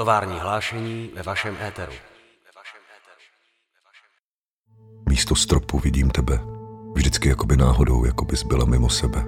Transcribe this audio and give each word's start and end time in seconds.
Tovární 0.00 0.38
hlášení 0.40 1.10
ve 1.14 1.22
vašem 1.22 1.56
éteru. 1.68 1.92
Místo 5.08 5.34
stropu 5.34 5.78
vidím 5.78 6.10
tebe. 6.10 6.40
Vždycky 6.94 7.28
jakoby 7.28 7.56
náhodou, 7.56 8.04
jako 8.04 8.24
bys 8.24 8.42
byla 8.42 8.64
mimo 8.64 8.88
sebe. 8.88 9.24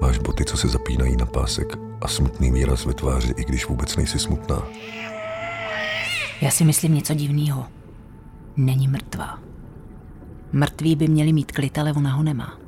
Máš 0.00 0.18
boty, 0.18 0.44
co 0.44 0.56
se 0.56 0.68
zapínají 0.68 1.16
na 1.16 1.26
pásek 1.26 1.66
a 2.00 2.08
smutný 2.08 2.52
výraz 2.52 2.84
ve 2.84 2.94
tváři, 2.94 3.34
i 3.36 3.44
když 3.44 3.66
vůbec 3.66 3.96
nejsi 3.96 4.18
smutná. 4.18 4.62
Já 6.40 6.50
si 6.50 6.64
myslím 6.64 6.94
něco 6.94 7.14
divného. 7.14 7.66
Není 8.56 8.88
mrtvá. 8.88 9.38
Mrtví 10.52 10.96
by 10.96 11.08
měli 11.08 11.32
mít 11.32 11.52
klid, 11.52 11.78
ale 11.78 11.92
ona 11.92 12.12
ho 12.12 12.22
nemá. 12.22 12.58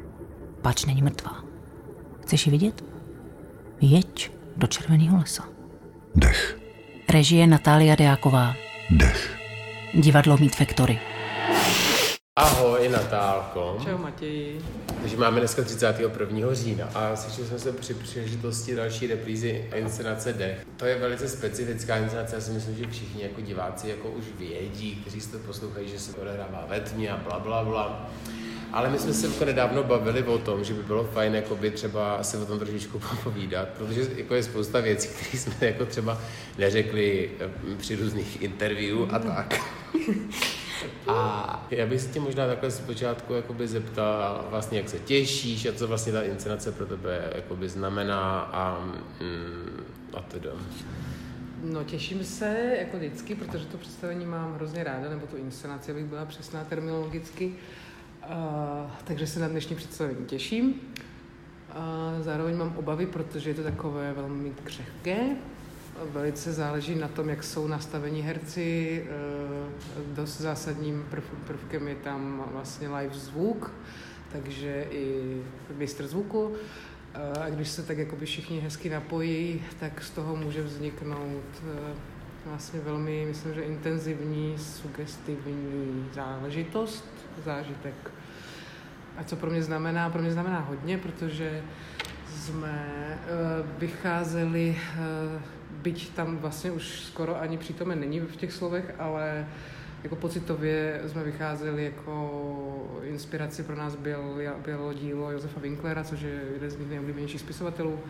Pač 0.62 0.84
není 0.84 1.02
mrtvá. 1.02 1.44
Chceš 2.22 2.46
ji 2.46 2.50
vidět? 2.50 2.84
Jeď 3.80 4.32
do 4.56 4.66
červeného 4.66 5.18
lesa. 5.18 5.48
Dech, 6.14 6.65
Režie 7.08 7.46
Natália 7.46 7.94
Deáková. 7.94 8.56
dech. 8.90 9.36
Divadlo 9.94 10.36
Meet 10.40 10.56
Factory. 10.56 10.98
Ahoj 12.38 12.88
Natálko. 12.88 13.78
Čau 13.84 13.98
Matěji. 13.98 14.60
Takže 15.00 15.16
máme 15.16 15.40
dneska 15.40 15.62
31. 15.62 16.54
října 16.54 16.86
a 16.94 17.16
sešli 17.16 17.44
jsme 17.44 17.58
se 17.58 17.72
při 17.72 17.94
příležitosti 17.94 18.74
další 18.76 19.06
reprízy 19.06 19.64
inscenace 19.74 20.32
Dech. 20.32 20.66
To 20.76 20.86
je 20.86 20.98
velice 20.98 21.28
specifická 21.28 21.96
inscenace, 21.96 22.34
já 22.34 22.40
si 22.40 22.50
myslím, 22.50 22.76
že 22.76 22.86
všichni 22.90 23.22
jako 23.22 23.40
diváci 23.40 23.88
jako 23.88 24.08
už 24.08 24.24
vědí, 24.38 24.96
kteří 25.00 25.20
si 25.20 25.32
to 25.32 25.38
poslouchají, 25.38 25.88
že 25.88 25.98
se 25.98 26.12
to 26.14 26.20
odehrává 26.22 26.64
ve 26.68 26.80
tmě 26.80 27.10
a 27.10 27.16
bla, 27.16 27.38
bla, 27.38 27.64
bla. 27.64 28.10
Ale 28.72 28.90
my 28.90 28.98
jsme 28.98 29.12
se 29.12 29.26
jako 29.26 29.44
nedávno 29.44 29.84
bavili 29.84 30.22
o 30.22 30.38
tom, 30.38 30.64
že 30.64 30.74
by 30.74 30.82
bylo 30.82 31.04
fajn 31.04 31.34
jakoby 31.34 31.70
třeba 31.70 32.22
si 32.22 32.36
o 32.36 32.46
tom 32.46 32.58
trošičku 32.58 33.00
povídat, 33.24 33.68
protože 33.68 34.06
jako 34.16 34.34
je 34.34 34.42
spousta 34.42 34.80
věcí, 34.80 35.08
které 35.14 35.38
jsme 35.38 35.66
jako 35.66 35.86
třeba 35.86 36.20
neřekli 36.58 37.30
eh, 37.40 37.76
při 37.76 37.96
různých 37.96 38.42
interview 38.42 38.98
a 39.14 39.18
tak. 39.18 39.60
A 41.06 41.66
já 41.70 41.86
bych 41.86 42.00
se 42.00 42.08
tě 42.08 42.20
možná 42.20 42.46
takhle 42.46 42.70
zpočátku 42.70 43.34
jakoby 43.34 43.68
zeptal, 43.68 44.46
vlastně 44.50 44.78
jak 44.78 44.88
se 44.88 44.98
těšíš 44.98 45.66
a 45.66 45.72
co 45.72 45.88
vlastně 45.88 46.12
ta 46.12 46.22
inscenace 46.22 46.72
pro 46.72 46.86
tebe 46.86 47.32
jakoby 47.34 47.68
znamená 47.68 48.40
a, 48.40 48.84
mm, 49.20 49.84
a 50.14 50.20
teda. 50.20 50.50
No 51.62 51.84
těším 51.84 52.24
se, 52.24 52.76
jako 52.78 52.96
vždycky, 52.96 53.34
protože 53.34 53.66
to 53.66 53.78
představení 53.78 54.26
mám 54.26 54.54
hrozně 54.54 54.84
ráda, 54.84 55.08
nebo 55.08 55.26
tu 55.26 55.36
inscenaci, 55.36 55.90
abych 55.90 56.04
byla 56.04 56.24
přesná 56.24 56.64
terminologicky. 56.64 57.46
Uh, 57.46 57.85
takže 59.04 59.26
se 59.26 59.40
na 59.40 59.48
dnešní 59.48 59.76
představení 59.76 60.26
těším. 60.26 60.68
Uh, 60.70 62.22
zároveň 62.22 62.56
mám 62.56 62.76
obavy, 62.76 63.06
protože 63.06 63.50
je 63.50 63.54
to 63.54 63.62
takové 63.62 64.12
velmi 64.12 64.52
křehké. 64.64 65.36
Velice 66.10 66.52
záleží 66.52 66.94
na 66.94 67.08
tom, 67.08 67.28
jak 67.28 67.44
jsou 67.44 67.66
nastaveni 67.66 68.22
herci. 68.22 69.04
Uh, 69.06 70.16
dost 70.16 70.40
zásadním 70.40 71.06
prv, 71.10 71.24
prvkem 71.46 71.88
je 71.88 71.94
tam 71.94 72.44
vlastně 72.52 72.88
live 72.88 73.14
zvuk, 73.14 73.72
takže 74.32 74.86
i 74.90 75.36
mistr 75.76 76.06
zvuku. 76.06 76.52
A 77.40 77.50
když 77.50 77.68
se 77.68 77.82
tak 77.82 77.98
jakoby 77.98 78.26
všichni 78.26 78.60
hezky 78.60 78.90
napojí, 78.90 79.62
tak 79.80 80.02
z 80.02 80.10
toho 80.10 80.36
může 80.36 80.62
vzniknout 80.62 81.62
eh, 81.64 81.94
vlastně 82.46 82.80
velmi, 82.80 83.24
myslím, 83.28 83.54
že 83.54 83.62
intenzivní, 83.62 84.58
sugestivní 84.58 86.08
záležitost, 86.12 87.04
zážitek. 87.44 87.94
A 89.16 89.24
co 89.24 89.36
pro 89.36 89.50
mě 89.50 89.62
znamená? 89.62 90.10
Pro 90.10 90.22
mě 90.22 90.32
znamená 90.32 90.60
hodně, 90.60 90.98
protože 90.98 91.62
jsme 92.28 92.88
eh, 93.12 93.28
vycházeli, 93.78 94.76
eh, 94.78 95.42
byť 95.82 96.10
tam 96.10 96.38
vlastně 96.38 96.70
už 96.70 97.00
skoro 97.00 97.40
ani 97.40 97.58
přítomen 97.58 98.00
není 98.00 98.20
v 98.20 98.36
těch 98.36 98.52
slovech, 98.52 98.94
ale 98.98 99.46
jako 100.02 100.16
pocitově 100.16 101.00
jsme 101.06 101.24
vycházeli 101.24 101.84
jako 101.84 103.00
inspiraci 103.02 103.62
pro 103.62 103.76
nás 103.76 103.96
byl, 103.96 104.38
bylo 104.64 104.92
dílo 104.92 105.30
Josefa 105.30 105.60
Winklera, 105.60 106.04
což 106.04 106.20
je 106.20 106.40
jeden 106.52 106.70
z 106.70 106.76
mých 106.76 106.88
nejoblíbenějších 106.88 107.40
spisovatelů. 107.40 108.00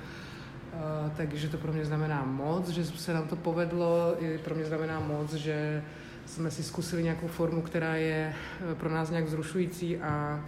Uh, 0.77 1.11
takže 1.17 1.49
to 1.49 1.59
pro 1.59 1.73
mě 1.73 1.85
znamená 1.85 2.25
moc, 2.25 2.69
že 2.69 2.85
se 2.85 3.15
nám 3.15 3.29
to 3.29 3.37
povedlo, 3.37 4.17
i 4.19 4.39
pro 4.39 4.55
mě 4.55 4.65
znamená 4.65 5.01
moc, 5.01 5.33
že 5.33 5.83
jsme 6.27 6.51
si 6.51 6.63
zkusili 6.63 7.03
nějakou 7.03 7.29
formu, 7.29 7.63
která 7.63 7.95
je 7.97 8.35
eh, 8.71 8.75
pro 8.75 8.91
nás 8.91 9.11
nějak 9.11 9.25
vzrušující 9.25 9.99
a 9.99 10.45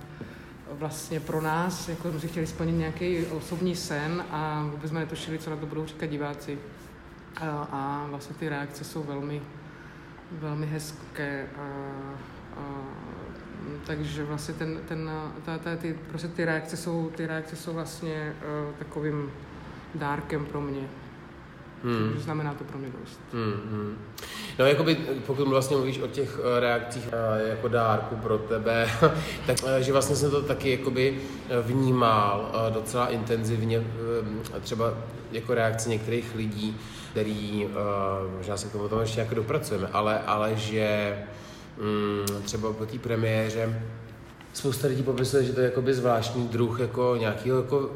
vlastně 0.73 1.21
pro 1.21 1.41
nás, 1.41 1.89
jako 1.89 2.11
jsme 2.11 2.21
si 2.21 2.29
chtěli 2.29 2.47
splnit 2.47 2.73
nějaký 2.73 3.27
osobní 3.27 3.77
sen 3.77 4.25
a 4.31 4.69
vůbec 4.71 4.91
jsme 4.91 5.01
netušili, 5.01 5.39
co 5.39 5.51
na 5.51 5.57
to 5.57 5.67
budou 5.67 5.87
říkat 5.87 6.07
diváci. 6.07 6.59
A, 7.37 7.69
a 7.73 8.07
vlastně 8.11 8.37
ty 8.39 8.49
reakce 8.49 8.85
jsou 8.85 9.03
velmi, 9.03 9.43
velmi 10.33 10.67
hezké. 10.67 11.47
A, 11.57 11.63
a, 12.57 12.85
takže 13.87 14.25
vlastně 14.25 14.55
ten, 14.55 14.81
ten, 14.89 15.11
ta, 15.45 15.59
ta, 15.59 15.77
ty, 15.77 15.99
prostě 16.09 16.29
ty 16.29 16.45
reakce 16.45 16.77
jsou, 16.77 17.11
ty 17.17 17.27
reakce 17.27 17.57
jsou 17.57 17.73
vlastně 17.73 18.35
uh, 18.69 18.75
takovým 18.75 19.31
dárkem 19.95 20.47
pro 20.47 20.61
mě. 20.61 20.89
Hmm. 21.85 22.09
Takže 22.09 22.25
znamená 22.25 22.55
to 22.55 22.65
pro 22.65 22.79
mě 22.79 22.89
dost. 23.01 23.21
Hmm, 23.33 23.61
hmm. 23.71 23.99
No, 24.59 24.67
jakoby, 24.67 24.95
pokud 25.27 25.49
vlastně 25.49 25.77
mluvíš 25.77 25.99
o 25.99 26.07
těch 26.07 26.41
eh, 26.57 26.61
reakcích 26.61 27.09
eh, 27.13 27.49
jako 27.49 27.69
dárku 27.69 28.17
pro 28.17 28.39
tebe, 28.39 28.91
tak 29.47 29.57
eh, 29.67 29.83
že 29.83 29.93
vlastně 29.93 30.17
jsem 30.17 30.31
to 30.31 30.43
taky 30.43 30.71
jakoby 30.71 31.19
vnímal 31.63 32.53
docela 32.71 33.09
intenzivně, 33.09 33.83
třeba 34.61 34.95
jako 35.33 35.55
reakce 35.55 35.89
některých 35.89 36.35
lidí, 36.35 36.77
který, 37.11 37.69
možná 38.37 38.57
se 38.57 38.69
k 38.69 38.73
tomu 38.73 38.89
tam 38.89 39.01
ještě 39.01 39.21
nějak 39.21 39.35
dopracujeme, 39.35 39.89
ale, 39.93 40.21
ale 40.21 40.57
že 40.57 41.19
mm, 41.79 42.43
třeba 42.43 42.73
po 42.73 42.87
té 42.87 42.99
premiéře 42.99 43.83
spousta 44.59 44.89
lidí 44.89 45.03
popisuje, 45.03 45.45
že 45.45 45.53
to 45.53 45.61
je 45.61 45.65
jakoby 45.65 45.95
zvláštní 45.95 46.49
druh 46.49 46.81
jako 46.81 47.17
nějakého 47.17 47.59
jako, 47.59 47.91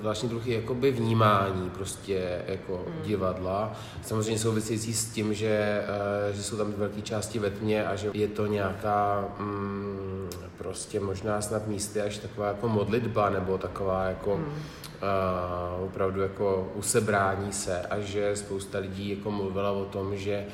zvláštní 0.00 0.28
druh 0.28 0.46
jakoby 0.46 0.90
vnímání 0.90 1.70
prostě 1.70 2.42
jako 2.46 2.84
mm. 2.86 3.02
divadla. 3.02 3.72
Samozřejmě 4.02 4.38
související 4.38 4.94
s 4.94 5.04
tím, 5.04 5.34
že, 5.34 5.82
uh, 6.28 6.36
že 6.36 6.42
jsou 6.42 6.56
tam 6.56 6.72
velké 6.76 7.02
části 7.02 7.38
ve 7.38 7.50
tmě 7.50 7.86
a 7.86 7.96
že 7.96 8.10
je 8.14 8.28
to 8.28 8.46
nějaká 8.46 9.28
mm, 9.38 10.30
prostě 10.58 11.00
možná 11.00 11.40
snad 11.40 11.66
místy 11.66 12.00
až 12.00 12.18
taková 12.18 12.46
jako 12.46 12.68
modlitba 12.68 13.30
nebo 13.30 13.58
taková 13.58 14.04
jako 14.04 14.36
mm. 14.36 14.44
uh, 14.44 15.84
opravdu 15.84 16.20
jako 16.20 16.72
usebrání 16.74 17.52
se 17.52 17.80
a 17.80 18.00
že 18.00 18.36
spousta 18.36 18.78
lidí 18.78 19.10
jako 19.10 19.30
mluvila 19.30 19.70
o 19.70 19.84
tom, 19.84 20.16
že 20.16 20.46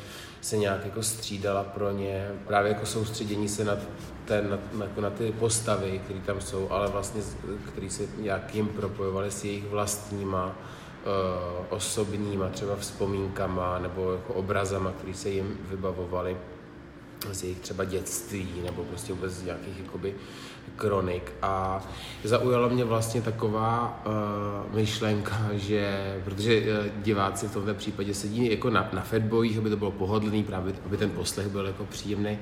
se 0.44 0.56
nějak 0.56 0.84
jako 0.84 1.02
střídala 1.02 1.64
pro 1.64 1.90
ně, 1.90 2.30
právě 2.46 2.72
jako 2.72 2.86
soustředění 2.86 3.48
se 3.48 3.64
na, 3.64 3.76
ten, 4.24 4.58
na, 4.72 4.84
jako 4.84 5.00
na 5.00 5.10
ty 5.10 5.32
postavy, 5.32 6.00
které 6.04 6.20
tam 6.20 6.40
jsou, 6.40 6.68
ale 6.70 6.88
vlastně, 6.88 7.22
které 7.68 7.90
se 7.90 8.02
nějakým 8.18 8.68
propojovaly 8.68 9.30
s 9.30 9.44
jejich 9.44 9.66
vlastníma 9.66 10.46
uh, 10.46 11.66
osobníma 11.68 12.48
třeba 12.48 12.76
vzpomínkama 12.76 13.78
nebo 13.78 14.12
jako 14.12 14.34
obrazama, 14.34 14.92
které 14.92 15.14
se 15.14 15.30
jim 15.30 15.58
vybavovaly 15.70 16.36
z 17.32 17.42
jejich 17.42 17.60
třeba 17.60 17.84
dětství 17.84 18.62
nebo 18.64 18.84
prostě 18.84 19.12
vůbec 19.12 19.32
z 19.32 19.44
nějakých 19.44 19.78
jakoby 19.78 20.14
kronik. 20.76 21.32
A 21.42 21.82
zaujala 22.24 22.68
mě 22.68 22.84
vlastně 22.84 23.22
taková 23.22 24.02
uh, 24.06 24.76
myšlenka, 24.76 25.48
že 25.52 26.16
protože 26.24 26.60
uh, 26.60 26.66
diváci 27.02 27.48
v 27.48 27.52
tomto 27.52 27.74
případě 27.74 28.14
sedí 28.14 28.50
jako 28.50 28.70
na, 28.70 28.88
na 28.92 29.02
fatboyích, 29.02 29.58
aby 29.58 29.70
to 29.70 29.76
bylo 29.76 29.90
pohodlný, 29.90 30.44
právě 30.44 30.74
aby 30.86 30.96
ten 30.96 31.10
poslech 31.10 31.48
byl 31.48 31.66
jako 31.66 31.84
příjemný, 31.84 32.38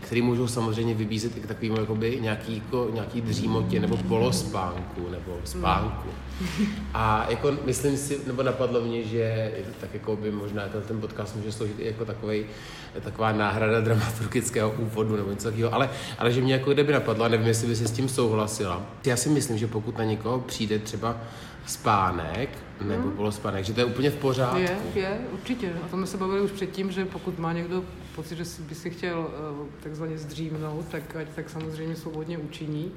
který 0.00 0.22
můžou 0.22 0.48
samozřejmě 0.48 0.94
vybízet 0.94 1.36
i 1.36 1.40
k 1.40 1.46
takovému 1.46 1.80
jakoby 1.80 2.18
nějaký, 2.20 2.54
jako, 2.54 2.88
nějaký 2.92 3.20
dřímotě 3.20 3.80
nebo 3.80 3.96
polospánku 3.96 5.08
nebo 5.10 5.40
spánku. 5.44 6.08
A 6.94 7.26
jako 7.30 7.52
myslím 7.64 7.96
si, 7.96 8.20
nebo 8.26 8.42
napadlo 8.42 8.80
mě, 8.80 9.04
že 9.04 9.52
tak 9.80 9.94
jako 9.94 10.16
by 10.16 10.30
možná 10.30 10.68
ten, 10.68 10.82
ten 10.82 11.00
podcast 11.00 11.36
může 11.36 11.52
sloužit 11.52 11.78
i 11.78 11.86
jako 11.86 12.04
takovej, 12.04 12.46
taková 13.00 13.32
náhrada 13.32 13.80
dramaturgického 13.80 14.70
úvodu 14.70 15.16
nebo 15.16 15.30
něco 15.30 15.44
takového, 15.48 15.74
ale, 15.74 15.90
ale 16.18 16.32
že 16.32 16.40
mě 16.40 16.52
jako 16.52 16.72
kdyby 16.72 16.92
napadlo, 16.92 17.24
a 17.24 17.28
nevím, 17.28 17.46
jestli 17.46 17.68
by 17.68 17.76
si 17.76 17.88
s 17.88 17.90
tím 17.90 18.08
souhlasila. 18.08 18.82
Já 19.06 19.16
si 19.16 19.28
myslím, 19.28 19.58
že 19.58 19.66
pokud 19.66 19.98
na 19.98 20.04
někoho 20.04 20.40
přijde 20.40 20.78
třeba 20.78 21.16
spánek 21.66 22.58
nebo 22.80 23.02
hmm. 23.02 23.16
polospánek, 23.16 23.64
že 23.64 23.72
to 23.72 23.80
je 23.80 23.84
úplně 23.84 24.10
v 24.10 24.16
pořádku. 24.16 24.58
Je, 24.58 24.78
je, 24.94 25.20
určitě. 25.32 25.72
O 25.84 25.88
tom 25.88 26.00
jsme 26.00 26.06
se 26.06 26.16
bavili 26.16 26.40
už 26.40 26.50
předtím, 26.50 26.90
že 26.90 27.04
pokud 27.04 27.38
má 27.38 27.52
někdo 27.52 27.84
pocit, 28.14 28.36
že 28.36 28.44
by 28.60 28.74
si 28.74 28.90
chtěl 28.90 29.18
uh, 29.18 29.66
takzvaně 29.82 30.18
zdřímnout, 30.18 30.88
tak 30.88 31.16
ať 31.16 31.28
tak 31.28 31.50
samozřejmě 31.50 31.96
svobodně 31.96 32.38
učiní. 32.38 32.92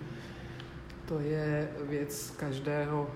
To 1.06 1.20
je 1.20 1.70
věc 1.90 2.34
každého 2.40 3.08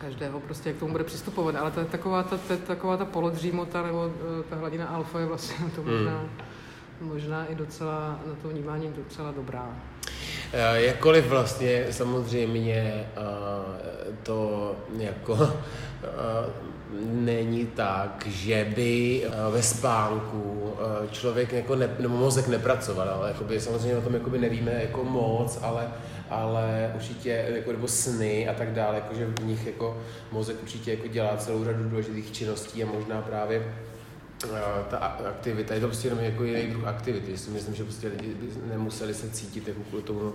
každého 0.00 0.40
prostě, 0.40 0.68
jak 0.68 0.76
k 0.76 0.80
tomu 0.80 0.92
bude 0.92 1.04
přistupovat, 1.04 1.56
ale 1.56 1.70
ta, 1.70 1.84
taková, 1.84 2.22
ta, 2.22 2.36
ta, 2.36 2.56
taková 2.56 2.96
ta 2.96 3.04
polodřímota 3.04 3.82
nebo 3.82 4.06
uh, 4.06 4.12
ta 4.50 4.56
hladina 4.56 4.86
alfa 4.86 5.20
je 5.20 5.26
vlastně 5.26 5.64
na 5.64 5.70
to 5.70 5.82
možná, 5.82 6.18
hmm. 6.18 6.28
možná 7.00 7.46
i 7.46 7.54
docela, 7.54 8.20
na 8.26 8.34
to 8.42 8.48
vnímání 8.48 8.92
docela 8.96 9.32
dobrá. 9.32 9.76
Eh, 10.52 10.82
jakkoliv 10.82 11.26
vlastně 11.26 11.86
samozřejmě 11.90 13.06
eh, 13.16 13.20
to 14.22 14.76
jako 14.98 15.38
eh, 15.42 16.08
není 17.04 17.66
tak, 17.66 18.26
že 18.26 18.72
by 18.76 19.22
ve 19.50 19.62
spánku 19.62 20.72
člověk 21.10 21.52
jako 21.52 21.76
ne, 21.76 21.96
nebo 21.98 22.16
mozek 22.16 22.48
nepracoval, 22.48 23.08
ale 23.08 23.28
jakoby, 23.28 23.60
samozřejmě 23.60 23.96
o 23.96 24.00
tom 24.00 24.14
jakoby 24.14 24.38
nevíme 24.38 24.72
jako 24.72 25.04
moc, 25.04 25.58
ale, 25.62 25.88
ale 26.30 26.92
určitě 26.94 27.44
jako, 27.54 27.72
nebo 27.72 27.88
sny 27.88 28.48
a 28.48 28.54
tak 28.54 28.72
dále, 28.72 28.94
jakože 28.94 29.26
v 29.26 29.44
nich 29.44 29.66
jako 29.66 29.98
mozek 30.32 30.56
určitě 30.62 30.90
jako 30.90 31.08
dělá 31.08 31.36
celou 31.36 31.64
řadu 31.64 31.88
důležitých 31.88 32.32
činností 32.32 32.82
a 32.82 32.86
možná 32.86 33.22
právě 33.22 33.62
ta 34.90 34.96
aktivita, 35.28 35.74
je 35.74 35.80
to 35.80 35.86
prostě 35.86 36.08
jenom 36.08 36.24
jako 36.24 36.44
jiný 36.44 36.66
druh 36.66 36.84
aktivity. 36.84 37.30
Myslím, 37.32 37.74
že 37.74 37.84
prostě 37.84 38.08
lidi 38.08 38.36
nemuseli 38.66 39.14
se 39.14 39.30
cítit 39.30 39.68
jako 39.68 39.80
kvůli 39.80 40.02
tomu 40.02 40.32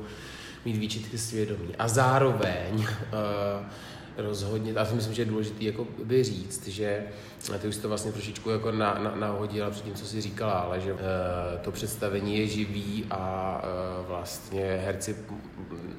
mít 0.66 0.78
výčitky 0.78 1.18
svědomí. 1.18 1.76
A 1.80 1.88
zároveň 1.88 2.74
uh, 2.74 2.86
rozhodně, 4.18 4.74
a 4.74 4.86
to 4.86 4.96
myslím, 4.96 5.14
že 5.14 5.22
je 5.22 5.26
důležité 5.26 5.64
jako 5.64 5.88
by 6.04 6.24
říct, 6.24 6.68
že 6.68 7.04
ty 7.60 7.68
už 7.68 7.78
to 7.78 7.88
vlastně 7.88 8.12
trošičku 8.12 8.50
jako 8.50 8.72
na, 8.72 9.00
na, 9.00 9.16
nahodila 9.16 9.70
před 9.70 9.84
tím, 9.84 9.94
co 9.94 10.06
jsi 10.06 10.22
říkala, 10.22 10.54
ale 10.54 10.80
že 10.80 10.94
uh, 10.94 11.00
to 11.62 11.72
představení 11.72 12.38
je 12.38 12.48
živý 12.48 13.06
a 13.10 13.62
uh, 13.64 14.08
vlastně 14.08 14.82
herci 14.86 15.16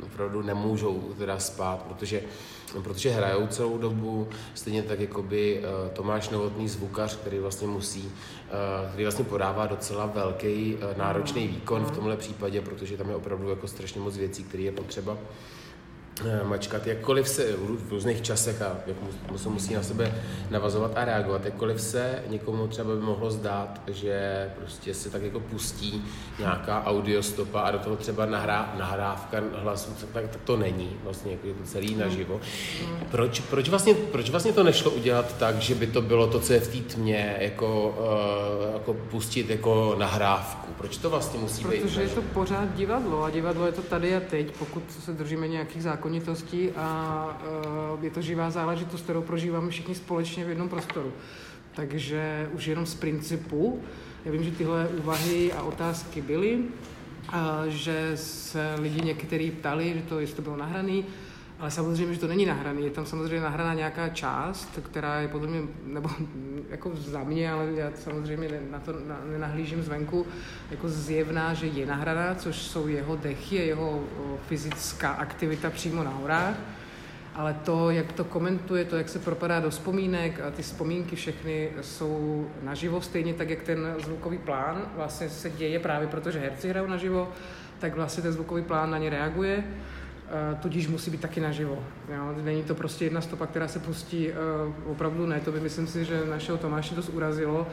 opravdu 0.03 0.43
nemůžou 0.43 1.15
teda 1.19 1.39
spát, 1.39 1.83
protože 1.83 2.23
protože 2.83 3.11
hrajou 3.11 3.47
celou 3.47 3.79
dobu, 3.79 4.29
stejně 4.55 4.83
tak 4.83 5.01
jako 5.01 5.23
by 5.23 5.59
uh, 5.59 5.91
Tomáš 5.91 6.29
Novotný 6.29 6.69
zvukař, 6.69 7.17
který 7.17 7.39
vlastně 7.39 7.67
musí, 7.67 8.05
uh, 8.05 8.91
který 8.91 9.05
vlastně 9.05 9.25
podává 9.25 9.67
docela 9.67 10.07
velký 10.07 10.75
uh, 10.75 10.99
náročný 10.99 11.49
výkon 11.49 11.85
v 11.85 11.91
tomhle 11.91 12.17
případě, 12.17 12.61
protože 12.61 12.97
tam 12.97 13.09
je 13.09 13.17
opravdu 13.17 13.51
jako 13.51 13.69
strašně 13.69 14.01
moc 14.01 14.17
věcí, 14.17 14.45
které 14.45 14.63
je 14.63 14.73
potřeba 14.73 15.17
Eh, 15.17 15.64
mačkat, 16.43 16.87
jakkoliv 16.87 17.29
se 17.29 17.53
v 17.57 17.89
různých 17.91 18.23
časech 18.23 18.63
a 18.63 18.77
jak 18.87 18.97
mu 19.31 19.39
se 19.39 19.49
musí 19.49 19.75
na 19.75 19.83
sebe 19.83 20.23
navazovat 20.51 20.93
a 20.95 21.05
reagovat, 21.05 21.45
jakkoliv 21.45 21.81
se 21.81 22.23
někomu 22.29 22.67
třeba 22.67 22.95
by 22.95 23.01
mohlo 23.01 23.31
zdát, 23.31 23.81
že 23.87 24.49
prostě 24.59 24.95
se 24.95 25.11
tak 25.11 25.23
jako 25.23 25.41
pustí 25.41 26.05
nějaká 26.39 26.85
audiostopa 26.85 27.61
a 27.61 27.71
do 27.71 27.79
toho 27.79 27.97
třeba 27.97 28.27
nahrá, 28.27 28.75
nahrávka 28.79 29.43
hlasu, 29.55 29.91
tak, 30.13 30.31
tak 30.31 30.41
to 30.45 30.57
není 30.57 30.97
vlastně 31.05 31.33
jako 31.33 31.47
je 31.47 31.55
to 31.55 31.65
celý 31.65 31.95
naživo. 31.95 32.41
Proč, 33.11 33.41
proč, 33.41 33.69
vlastně, 33.69 33.95
proč 33.95 34.31
vlastně 34.31 34.53
to 34.53 34.63
nešlo 34.63 34.91
udělat 34.91 35.39
tak, 35.39 35.59
že 35.59 35.75
by 35.75 35.87
to 35.87 36.03
bylo 36.03 36.27
to, 36.27 36.41
co 36.41 36.53
je 36.53 36.61
v 36.61 36.69
té 36.69 36.95
tmě, 36.95 37.37
jako, 37.39 37.95
uh, 37.99 38.75
jako 38.75 38.95
pustit 38.95 39.51
jako 39.51 39.97
nahrávku? 39.99 40.73
Proč 40.73 40.97
to 40.97 41.11
vlastně 41.11 41.41
musí 41.41 41.63
Protože 41.63 41.77
být? 41.77 41.83
Protože 41.83 42.03
je 42.03 42.09
to 42.09 42.23
pořád 42.23 42.75
divadlo 42.75 43.23
a 43.23 43.31
divadlo 43.31 43.67
je 43.67 43.73
to 43.73 43.83
tady 43.83 44.17
a 44.17 44.21
teď, 44.21 44.57
pokud 44.59 44.83
se 45.05 45.13
držíme 45.13 45.49
nějakých 45.49 45.83
zákonů 45.83 46.04
zákonitostí 46.05 46.71
a 46.77 47.41
uh, 47.97 48.05
je 48.05 48.11
to 48.11 48.21
živá 48.21 48.51
záležitost, 48.51 49.03
kterou 49.03 49.23
prožíváme 49.23 49.71
všichni 49.71 49.95
společně 49.95 50.45
v 50.45 50.49
jednom 50.49 50.69
prostoru. 50.69 51.13
Takže 51.75 52.49
už 52.53 52.67
jenom 52.67 52.87
z 52.87 52.95
principu, 52.95 53.81
já 54.25 54.33
vím, 54.33 54.45
že 54.45 54.51
tyhle 54.51 54.89
úvahy 54.89 55.53
a 55.53 55.63
otázky 55.63 56.23
byly, 56.23 56.59
a 57.29 57.63
že 57.69 58.13
se 58.15 58.75
lidi 58.79 59.01
někteří 59.01 59.51
ptali, 59.51 59.95
že 59.95 60.03
to, 60.03 60.21
jestli 60.21 60.37
to 60.37 60.43
bylo 60.43 60.57
nahraný, 60.57 61.05
ale 61.59 61.71
samozřejmě, 61.71 62.15
že 62.15 62.21
to 62.21 62.27
není 62.27 62.47
nahraný. 62.47 62.85
Je 62.85 62.91
tam 62.91 63.07
samozřejmě 63.07 63.41
nahraná 63.41 63.75
nějaká 63.75 64.09
část, 64.09 64.79
která 64.83 65.21
je 65.21 65.29
podle 65.29 65.49
mě, 65.49 65.61
nebo 65.87 66.11
jako 66.69 66.91
za 66.95 67.25
mě, 67.25 67.53
ale 67.53 67.73
já 67.75 67.91
samozřejmě 67.95 68.61
na 68.71 68.81
to 68.81 68.93
nenahlížím 69.31 69.83
zvenku, 69.83 70.27
jako 70.71 70.89
zjevná, 70.89 71.55
že 71.55 71.67
je 71.67 71.87
nahraná, 71.87 72.35
což 72.35 72.57
jsou 72.57 72.89
jeho 72.89 73.17
dechy, 73.17 73.57
jeho 73.57 74.05
fyzická 74.49 75.11
aktivita 75.11 75.71
přímo 75.71 76.05
na 76.05 76.11
horách. 76.11 76.55
Ale 77.35 77.57
to, 77.65 77.91
jak 77.91 78.13
to 78.13 78.25
komentuje, 78.25 78.85
to, 78.85 78.97
jak 78.97 79.09
se 79.09 79.19
propadá 79.19 79.61
do 79.61 79.71
vzpomínek 79.71 80.41
a 80.41 80.51
ty 80.51 80.63
vzpomínky 80.63 81.17
všechny 81.17 81.71
jsou 81.81 82.47
naživo, 82.63 83.01
stejně 83.01 83.35
tak, 83.35 83.51
jak 83.51 83.63
ten 83.63 83.95
zvukový 84.05 84.39
plán 84.39 84.83
vlastně 84.97 85.29
se 85.29 85.51
děje 85.51 85.79
právě 85.79 86.09
protože 86.09 86.39
herci 86.39 86.69
hrajou 86.69 86.87
naživo, 86.87 87.33
tak 87.79 87.95
vlastně 87.95 88.23
ten 88.23 88.33
zvukový 88.33 88.63
plán 88.63 88.91
na 88.91 88.99
ně 88.99 89.11
reaguje 89.11 89.65
tudíž 90.63 90.89
musí 90.89 91.11
být 91.11 91.21
taky 91.21 91.41
naživo. 91.41 91.85
Jo? 92.17 92.35
Není 92.43 92.63
to 92.63 92.75
prostě 92.75 93.05
jedna 93.05 93.21
stopa, 93.21 93.47
která 93.47 93.69
se 93.69 93.79
pustí, 93.79 94.29
uh, 94.29 94.91
opravdu 94.91 95.27
ne, 95.27 95.41
to 95.41 95.53
by 95.53 95.61
myslím 95.61 95.87
si, 95.87 96.05
že 96.05 96.27
našeho 96.27 96.59
Tomáše 96.59 96.95
dost 96.95 97.09
urazilo. 97.09 97.67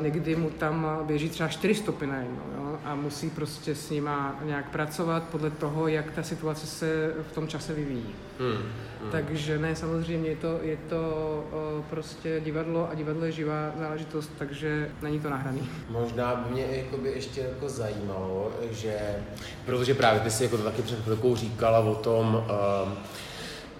Někdy 0.00 0.36
mu 0.36 0.50
tam 0.50 1.02
běží 1.06 1.28
třeba 1.28 1.48
čtyři 1.48 1.74
stopy 1.74 2.06
na 2.06 2.16
jedno 2.16 2.42
jo? 2.58 2.78
a 2.84 2.94
musí 2.94 3.30
prostě 3.30 3.74
s 3.74 3.90
nima 3.90 4.40
nějak 4.44 4.70
pracovat 4.70 5.22
podle 5.22 5.50
toho, 5.50 5.88
jak 5.88 6.10
ta 6.10 6.22
situace 6.22 6.66
se 6.66 7.14
v 7.30 7.32
tom 7.32 7.48
čase 7.48 7.74
vyvíjí. 7.74 8.14
Hmm. 8.38 8.56
Hmm. 9.02 9.10
Takže 9.10 9.58
ne, 9.58 9.76
samozřejmě 9.76 10.28
je 10.28 10.36
to, 10.36 10.58
je 10.62 10.76
to 10.76 11.82
prostě 11.90 12.40
divadlo 12.44 12.88
a 12.90 12.94
divadlo 12.94 13.24
je 13.24 13.32
živá 13.32 13.72
záležitost, 13.78 14.30
takže 14.38 14.90
není 15.02 15.20
to 15.20 15.30
nahraný. 15.30 15.70
Možná 15.88 16.34
by 16.34 16.52
mě 16.52 16.66
jakoby 16.70 17.08
ještě 17.08 17.40
jako 17.40 17.68
zajímalo, 17.68 18.52
že, 18.70 18.96
protože 19.66 19.94
právě 19.94 20.20
ty 20.20 20.30
si 20.30 20.44
jako 20.44 20.56
to 20.56 20.64
taky 20.64 20.82
před 20.82 21.02
chvilkou 21.02 21.36
říkala 21.36 21.78
o 21.78 21.94
tom, 21.94 22.44
uh, 22.86 22.92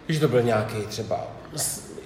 že 0.09 0.21
to 0.21 0.29
byl 0.29 0.43
nějaký 0.43 0.87
třeba 0.87 1.27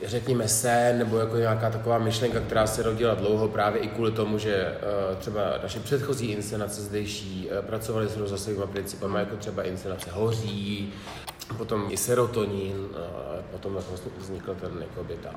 řekněme 0.06 0.48
se, 0.48 0.94
nebo 0.98 1.18
jako 1.18 1.36
nějaká 1.36 1.70
taková 1.70 1.98
myšlenka, 1.98 2.40
která 2.40 2.66
se 2.66 2.82
rodila 2.82 3.14
dlouho 3.14 3.48
právě 3.48 3.80
i 3.80 3.88
kvůli 3.88 4.12
tomu, 4.12 4.38
že 4.38 4.74
uh, 5.10 5.16
třeba 5.16 5.40
naše 5.62 5.80
předchozí 5.80 6.26
inscenace 6.26 6.82
zdejší 6.82 7.48
uh, 7.50 7.66
pracovaly 7.66 8.08
s 8.08 8.16
rozhlasovými 8.16 8.66
principama, 8.66 9.18
jako 9.18 9.36
třeba 9.36 9.62
inscenace 9.62 10.10
Hoří, 10.10 10.92
potom 11.58 11.86
i 11.90 11.96
serotonin, 11.96 12.88
potom 13.50 13.72
vlastně 13.72 14.12
vznikl 14.18 14.54
ten 14.54 14.70
jakoby 14.80 15.14
ta 15.22 15.30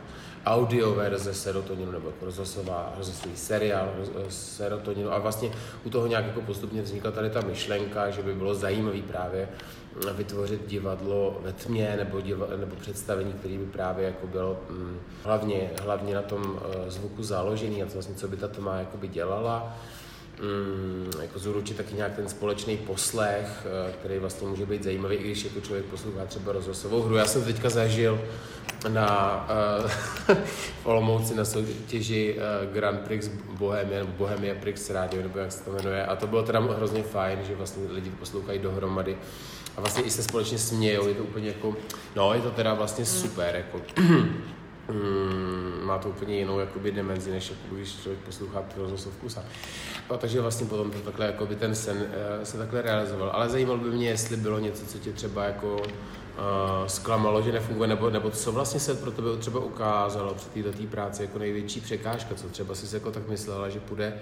audio 0.46 0.96
verze 0.96 1.34
serotoninu 1.34 1.92
nebo 1.92 2.08
jako 2.08 2.26
rozhlasová, 2.26 2.94
rozhlasový 2.98 3.36
seriál 3.36 3.94
serotoninu. 4.30 5.14
A 5.14 5.20
vlastně 5.20 5.52
u 5.84 5.90
toho 5.90 6.08
nějak 6.08 6.26
jako 6.26 6.42
postupně 6.42 6.82
vznikla 6.82 7.12
tady 7.12 7.30
ta 7.30 7.42
myšlenka, 7.42 8.10
že 8.10 8.24
by 8.24 8.34
bylo 8.34 8.56
zajímavý 8.56 9.02
právě 9.02 9.50
vytvořit 10.14 10.68
divadlo 10.68 11.40
ve 11.44 11.54
tmě 11.54 11.94
nebo, 11.98 12.22
diva, 12.22 12.48
nebo 12.58 12.76
představení, 12.76 13.34
které 13.34 13.58
by 13.58 13.66
právě 13.66 14.06
jako 14.06 14.28
bylo 14.28 14.60
hm, 14.70 15.00
hlavně, 15.24 15.72
hlavně 15.84 16.16
na 16.16 16.22
tom 16.22 16.42
uh, 16.42 16.90
zvuku 16.90 17.24
založený 17.24 17.84
a 17.84 17.86
to 17.86 17.94
vlastně, 17.94 18.16
co 18.16 18.28
by 18.28 18.38
ta 18.38 18.48
tma 18.48 18.80
jakoby 18.80 19.08
dělala 19.08 19.78
mm, 20.42 21.12
jako 21.22 21.40
zúročit 21.40 21.78
taky 21.78 21.96
nějak 21.96 22.16
ten 22.16 22.30
společný 22.30 22.78
poslech, 22.78 23.66
eh, 23.66 23.92
který 23.92 24.20
vlastně 24.20 24.48
může 24.48 24.66
být 24.66 24.84
zajímavý, 24.84 25.16
i 25.16 25.24
když 25.24 25.44
jako 25.44 25.62
člověk 25.62 25.86
poslouchá 25.86 26.26
třeba 26.26 26.52
rozhlasovou 26.52 27.02
hru. 27.02 27.16
Já 27.16 27.26
jsem 27.26 27.44
teďka 27.44 27.70
zažil 27.70 28.22
na 28.88 29.48
uh, 30.30 30.38
Olomouci 30.84 31.36
na 31.36 31.46
soutěži 31.46 32.38
uh, 32.38 32.74
Grand 32.74 33.00
Prix 33.00 33.30
Bohemia, 33.58 34.00
nebo 34.00 34.12
Bohemia 34.18 34.56
Prix 34.56 34.90
Radio, 34.90 35.24
nebo 35.24 35.40
jak 35.40 35.52
se 35.52 35.64
to 35.64 35.72
jmenuje. 35.72 36.06
A 36.06 36.16
to 36.16 36.28
bylo 36.28 36.44
teda 36.44 36.60
hrozně 36.60 37.04
fajn, 37.04 37.40
že 37.48 37.56
vlastně 37.56 37.84
lidi 37.90 38.10
poslouchají 38.10 38.60
dohromady 38.60 39.18
a 39.80 39.82
vlastně 39.82 40.04
i 40.04 40.10
se 40.10 40.24
společně 40.24 40.58
smějou, 40.58 41.08
je 41.08 41.14
to 41.14 41.24
úplně 41.24 41.48
jako, 41.48 41.76
no 42.16 42.34
je 42.34 42.42
to 42.42 42.52
teda 42.52 42.74
vlastně 42.74 43.06
super, 43.06 43.56
jako 43.56 43.82
mm, 44.92 45.82
má 45.84 45.98
to 45.98 46.10
úplně 46.10 46.38
jinou 46.38 46.60
jakoby 46.60 46.92
dimenzi, 46.92 47.32
než 47.32 47.50
jako 47.50 47.76
když 47.76 47.96
člověk 48.02 48.20
poslouchá 48.20 48.62
tu 48.62 48.82
rozhlasovku 48.82 49.30
sám. 49.30 49.44
A 50.10 50.18
takže 50.18 50.42
vlastně 50.42 50.68
potom 50.68 50.92
to 50.92 51.00
takhle, 51.00 51.26
jakoby 51.26 51.56
ten 51.56 51.76
sen 51.76 51.98
uh, 51.98 52.44
se 52.44 52.58
takhle 52.58 52.82
realizoval. 52.82 53.30
Ale 53.34 53.50
zajímalo 53.50 53.80
by 53.80 53.90
mě, 53.90 54.10
jestli 54.10 54.38
bylo 54.38 54.60
něco, 54.60 54.86
co 54.86 54.98
tě 54.98 55.12
třeba 55.12 55.44
jako 55.44 55.76
uh, 55.76 55.88
zklamalo, 56.88 57.42
že 57.42 57.52
nefunguje, 57.52 57.88
nebo, 57.88 58.10
nebo 58.10 58.30
co 58.30 58.52
vlastně 58.52 58.80
se 58.80 58.96
pro 58.96 59.12
tebe 59.12 59.28
třeba 59.40 59.60
ukázalo 59.60 60.34
při 60.34 60.64
této 60.64 60.84
práci 60.84 61.22
jako 61.22 61.40
největší 61.40 61.82
překážka, 61.82 62.36
co 62.36 62.50
třeba 62.50 62.76
jsi 62.76 62.96
jako 62.96 63.12
tak 63.12 63.28
myslela, 63.28 63.70
že 63.70 63.80
půjde 63.80 64.20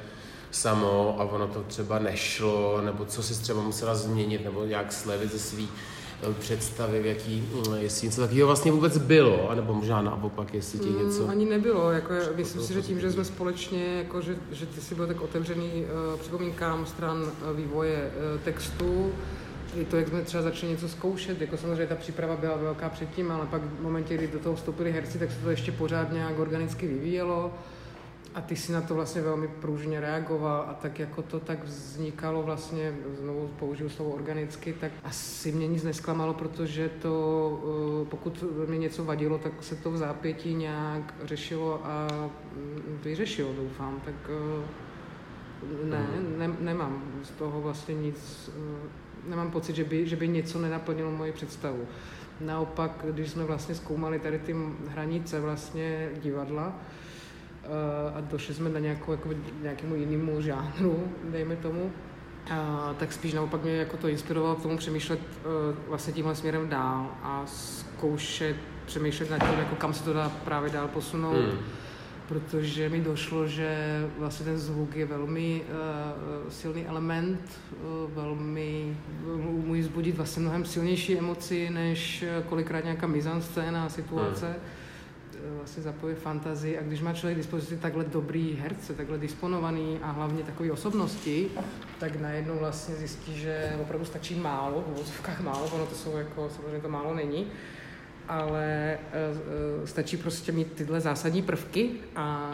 samo 0.52 1.16
a 1.20 1.24
ono 1.24 1.48
to 1.48 1.64
třeba 1.64 2.00
nešlo, 2.00 2.82
nebo 2.82 3.06
co 3.06 3.24
jsi 3.24 3.42
třeba 3.42 3.62
musela 3.62 3.96
změnit, 3.96 4.44
nebo 4.44 4.66
nějak 4.66 4.94
slevit 4.94 5.32
ze 5.32 5.40
svý 5.40 5.70
eh, 6.22 6.34
představy, 6.40 7.02
v 7.02 7.06
jaký, 7.06 7.42
mm, 7.42 7.74
jestli 7.74 8.08
něco 8.08 8.22
takového 8.22 8.48
vlastně 8.48 8.72
vůbec 8.72 8.98
bylo, 8.98 9.50
anebo 9.50 9.74
možná 9.74 10.02
naopak, 10.02 10.54
jestli 10.54 10.80
ti 10.80 10.90
něco... 10.90 11.24
Mm, 11.24 11.30
ani 11.30 11.46
nebylo, 11.46 11.92
jako 11.92 12.14
myslím 12.36 12.62
si, 12.62 12.74
že 12.74 12.82
tím, 12.82 13.00
že 13.00 13.12
jsme 13.12 13.26
společně, 13.26 13.86
jako 13.98 14.22
že, 14.22 14.36
že 14.52 14.66
ty 14.66 14.82
si 14.82 14.96
byl 14.96 15.08
tak 15.08 15.22
otevřený 15.22 15.86
uh, 16.14 16.20
připomínkám 16.20 16.86
stran 16.86 17.22
uh, 17.22 17.58
vývoje 17.58 18.12
uh, 18.36 18.42
textu, 18.42 19.12
i 19.76 19.86
to, 19.86 19.98
jak 19.98 20.08
jsme 20.08 20.22
třeba 20.22 20.44
začali 20.44 20.72
něco 20.72 20.90
zkoušet, 20.90 21.42
jako 21.42 21.58
samozřejmě 21.58 21.88
ta 21.88 21.96
příprava 21.96 22.36
byla 22.36 22.56
velká 22.58 22.90
předtím, 22.90 23.32
ale 23.32 23.46
pak 23.46 23.62
v 23.62 23.82
momentě, 23.82 24.18
kdy 24.18 24.28
do 24.28 24.40
toho 24.40 24.56
vstoupili 24.56 24.92
herci, 24.92 25.20
tak 25.20 25.32
se 25.32 25.38
to 25.38 25.50
ještě 25.50 25.72
pořád 25.72 26.12
nějak 26.12 26.40
organicky 26.40 26.88
vyvíjelo 26.88 27.52
a 28.38 28.42
ty 28.42 28.56
si 28.56 28.72
na 28.72 28.82
to 28.82 28.96
vlastně 28.96 29.22
velmi 29.22 29.48
pružně 29.48 30.00
reagoval 30.00 30.66
a 30.70 30.74
tak 30.74 31.00
jako 31.00 31.22
to 31.22 31.40
tak 31.40 31.64
vznikalo 31.64 32.44
vlastně, 32.44 32.94
znovu 33.22 33.50
použiju 33.60 33.90
slovo 33.90 34.12
organicky, 34.12 34.74
tak 34.74 34.92
asi 35.04 35.52
mě 35.52 35.68
nic 35.68 35.84
nesklamalo, 35.84 36.34
protože 36.34 36.90
to, 36.90 37.14
eh, 38.04 38.10
pokud 38.10 38.44
mě 38.68 38.78
něco 38.78 39.06
vadilo, 39.06 39.38
tak 39.38 39.64
se 39.64 39.76
to 39.76 39.92
v 39.92 39.98
zápětí 39.98 40.54
nějak 40.54 41.14
řešilo 41.24 41.82
a 41.84 42.08
mm, 42.56 43.00
vyřešilo, 43.04 43.54
doufám, 43.54 44.02
tak 44.06 44.16
eh, 44.30 44.66
ne, 45.90 46.08
ne 46.38 46.56
nemám 46.60 47.04
z 47.24 47.30
toho 47.30 47.62
vlastně 47.62 47.96
nic, 47.96 48.50
eh, 48.50 49.30
nemám 49.30 49.52
pocit, 49.52 49.76
že 49.76 49.84
by, 49.84 50.08
že 50.08 50.16
by 50.16 50.28
něco 50.28 50.60
nenaplnilo 50.60 51.12
moji 51.12 51.32
představu. 51.32 51.88
Naopak, 52.42 53.06
když 53.12 53.30
jsme 53.30 53.44
vlastně 53.44 53.76
zkoumali 53.76 54.20
tady 54.20 54.40
ty 54.40 54.56
hranice 54.88 55.40
vlastně 55.40 56.10
divadla, 56.22 56.76
a 58.16 58.22
došli 58.22 58.54
jsme 58.54 58.70
na 58.70 58.80
nějakou, 58.80 59.12
jako, 59.12 59.30
nějakému 59.62 59.96
jinému 59.96 60.42
žánru, 60.42 61.04
dejme 61.24 61.56
tomu, 61.56 61.92
a, 62.52 62.96
tak 63.00 63.14
spíš 63.14 63.34
naopak 63.34 63.64
mě 63.64 63.76
jako 63.76 63.98
to 63.98 64.08
inspirovalo 64.08 64.56
k 64.56 64.62
tomu 64.62 64.78
přemýšlet 64.78 65.20
uh, 65.20 65.76
vlastně 65.88 66.14
tímhle 66.14 66.36
směrem 66.36 66.70
dál 66.70 67.12
a 67.24 67.44
zkoušet 67.46 68.56
přemýšlet 68.86 69.30
nad 69.30 69.40
tím, 69.40 69.60
jako 69.60 69.76
kam 69.76 69.94
se 69.94 70.04
to 70.04 70.14
dá 70.14 70.30
právě 70.30 70.70
dál 70.70 70.88
posunout. 70.88 71.36
Hmm. 71.36 71.60
Protože 72.28 72.90
mi 72.90 73.02
došlo, 73.02 73.48
že 73.48 74.02
vlastně 74.18 74.46
ten 74.46 74.58
zvuk 74.58 74.96
je 74.96 75.06
velmi 75.06 75.62
uh, 75.62 76.50
silný 76.50 76.88
element, 76.88 77.60
uh, 77.72 78.14
velmi 78.14 78.98
může 79.66 79.84
zbudit 79.84 80.18
vlastně 80.18 80.42
mnohem 80.42 80.66
silnější 80.66 81.18
emoci, 81.18 81.70
než 81.70 82.26
kolikrát 82.50 82.84
nějaká 82.84 83.08
mizanscéna 83.08 83.90
situace. 83.90 84.46
Hmm 84.46 84.87
vlastně 85.58 85.84
zapojí 85.84 86.16
fantazii. 86.16 86.78
A 86.78 86.84
když 86.84 87.02
má 87.02 87.14
člověk 87.14 87.38
dispozici 87.38 87.78
takhle 87.78 88.04
dobrý 88.04 88.56
herce, 88.62 88.94
takhle 88.94 89.18
disponovaný 89.18 90.00
a 90.02 90.12
hlavně 90.12 90.44
takové 90.44 90.72
osobnosti, 90.72 91.48
tak 92.00 92.16
najednou 92.16 92.58
vlastně 92.60 92.96
zjistí, 92.96 93.40
že 93.40 93.78
opravdu 93.82 94.06
stačí 94.06 94.36
málo, 94.36 94.84
v 94.88 94.98
vozovkách 94.98 95.42
málo, 95.42 95.70
ono 95.74 95.86
to 95.86 95.96
jsou 95.96 96.18
jako, 96.18 96.50
samozřejmě 96.50 96.80
to 96.80 96.90
málo 96.90 97.16
není, 97.16 97.48
ale 98.28 98.98
uh, 99.80 99.86
stačí 99.86 100.18
prostě 100.18 100.52
mít 100.52 100.74
tyhle 100.74 101.02
zásadní 101.02 101.42
prvky 101.42 101.90
a 102.16 102.52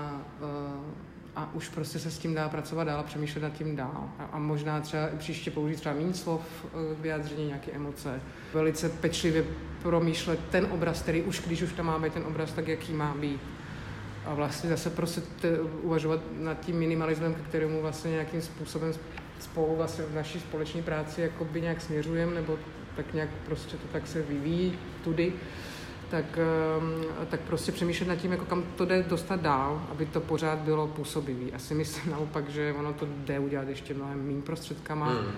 a 1.35 1.49
už 1.53 1.69
prostě 1.69 1.99
se 1.99 2.11
s 2.11 2.17
tím 2.17 2.33
dá 2.33 2.49
pracovat 2.49 2.83
dál 2.83 2.99
a 2.99 3.03
přemýšlet 3.03 3.41
nad 3.41 3.53
tím 3.53 3.75
dál. 3.75 4.09
A, 4.19 4.23
a 4.23 4.39
možná 4.39 4.81
třeba 4.81 5.07
příště 5.17 5.51
použít 5.51 5.75
třeba 5.75 5.95
méně 5.95 6.13
slov 6.13 6.41
k 6.71 6.99
vyjádření 6.99 7.45
nějaké 7.45 7.71
emoce. 7.71 8.21
Velice 8.53 8.89
pečlivě 8.89 9.45
promýšlet 9.81 10.39
ten 10.51 10.67
obraz, 10.71 11.01
který 11.01 11.21
už, 11.21 11.41
když 11.41 11.61
už 11.61 11.73
tam 11.73 11.85
má 11.85 11.99
být 11.99 12.13
ten 12.13 12.23
obraz, 12.23 12.51
tak 12.51 12.67
jaký 12.67 12.93
má 12.93 13.15
být. 13.15 13.41
A 14.25 14.33
vlastně 14.33 14.69
zase 14.69 14.89
prostě 14.89 15.21
te, 15.41 15.59
uvažovat 15.59 16.19
nad 16.39 16.59
tím 16.59 16.75
minimalismem, 16.75 17.33
k 17.33 17.47
kterému 17.47 17.81
vlastně 17.81 18.11
nějakým 18.11 18.41
způsobem 18.41 18.93
spolu 19.39 19.75
vlastně 19.75 20.03
v 20.03 20.15
naší 20.15 20.39
společné 20.39 20.81
práci 20.81 21.21
jakoby 21.21 21.61
nějak 21.61 21.81
směřujeme, 21.81 22.33
nebo 22.33 22.57
tak 22.95 23.13
nějak 23.13 23.29
prostě 23.45 23.77
to 23.77 23.87
tak 23.91 24.07
se 24.07 24.21
vyvíjí 24.21 24.79
tudy 25.03 25.33
tak, 26.13 26.37
ehm, 26.37 27.05
tak 27.29 27.39
prostě 27.39 27.71
přemýšlet 27.71 28.07
nad 28.07 28.15
tím, 28.15 28.31
jako 28.31 28.45
kam 28.45 28.63
to 28.75 28.85
jde 28.85 29.03
dostat 29.03 29.41
dál, 29.41 29.87
aby 29.91 30.05
to 30.05 30.21
pořád 30.21 30.59
bylo 30.59 30.87
působivý. 30.87 31.53
Asi 31.53 31.73
myslím 31.73 32.11
naopak, 32.11 32.49
že 32.49 32.73
ono 32.79 32.93
to 32.93 33.07
jde 33.09 33.39
udělat 33.39 33.67
ještě 33.67 33.93
mnohem 33.93 34.27
méně 34.27 34.41
prostředkama, 34.41 35.09
hmm. 35.09 35.31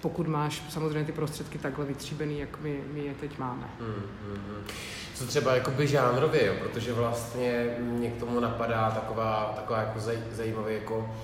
pokud 0.00 0.28
máš 0.28 0.62
samozřejmě 0.68 1.04
ty 1.04 1.12
prostředky 1.12 1.58
takhle 1.58 1.84
vytříbený, 1.84 2.38
jak 2.38 2.60
my, 2.60 2.80
my 2.92 3.00
je 3.00 3.14
teď 3.14 3.38
máme. 3.38 3.70
Hmm, 3.80 4.02
hmm, 4.26 4.44
hmm. 4.48 4.64
Co 5.14 5.26
třeba 5.26 5.54
jakoby 5.54 5.86
žánrově, 5.86 6.46
jo? 6.46 6.54
protože 6.60 6.92
vlastně 6.92 7.76
mě 7.78 8.10
k 8.10 8.18
tomu 8.20 8.40
napadá 8.40 8.90
taková, 8.90 9.52
taková 9.56 9.78
jako 9.78 10.00
zaj, 10.00 10.18
zajímavý 10.32 10.74
jako 10.74 11.14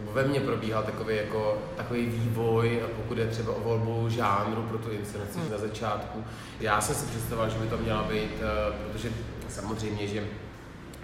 ve 0.00 0.24
mně 0.24 0.40
probíhal 0.40 0.82
takový, 0.82 1.16
jako, 1.16 1.58
takový 1.76 2.06
vývoj, 2.06 2.82
pokud 2.96 3.18
je 3.18 3.26
třeba 3.26 3.52
o 3.52 3.60
volbu 3.60 4.08
žánru 4.08 4.62
pro 4.62 4.78
tu 4.78 4.90
inscenaci 4.90 5.38
hmm. 5.38 5.50
na 5.50 5.58
začátku. 5.58 6.24
Já 6.60 6.80
jsem 6.80 6.94
si 6.94 7.06
představoval, 7.06 7.50
že 7.50 7.58
by 7.58 7.66
to 7.66 7.78
měla 7.78 8.02
být, 8.02 8.32
uh, 8.32 8.74
protože 8.92 9.10
samozřejmě, 9.48 10.06
že 10.06 10.24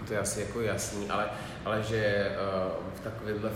to 0.07 0.13
je 0.13 0.19
asi 0.19 0.41
jako 0.41 0.61
jasný, 0.61 1.09
ale, 1.09 1.25
ale 1.65 1.83
že 1.83 2.31
uh, 2.67 2.83
v 2.95 2.99
takovémhle 2.99 3.51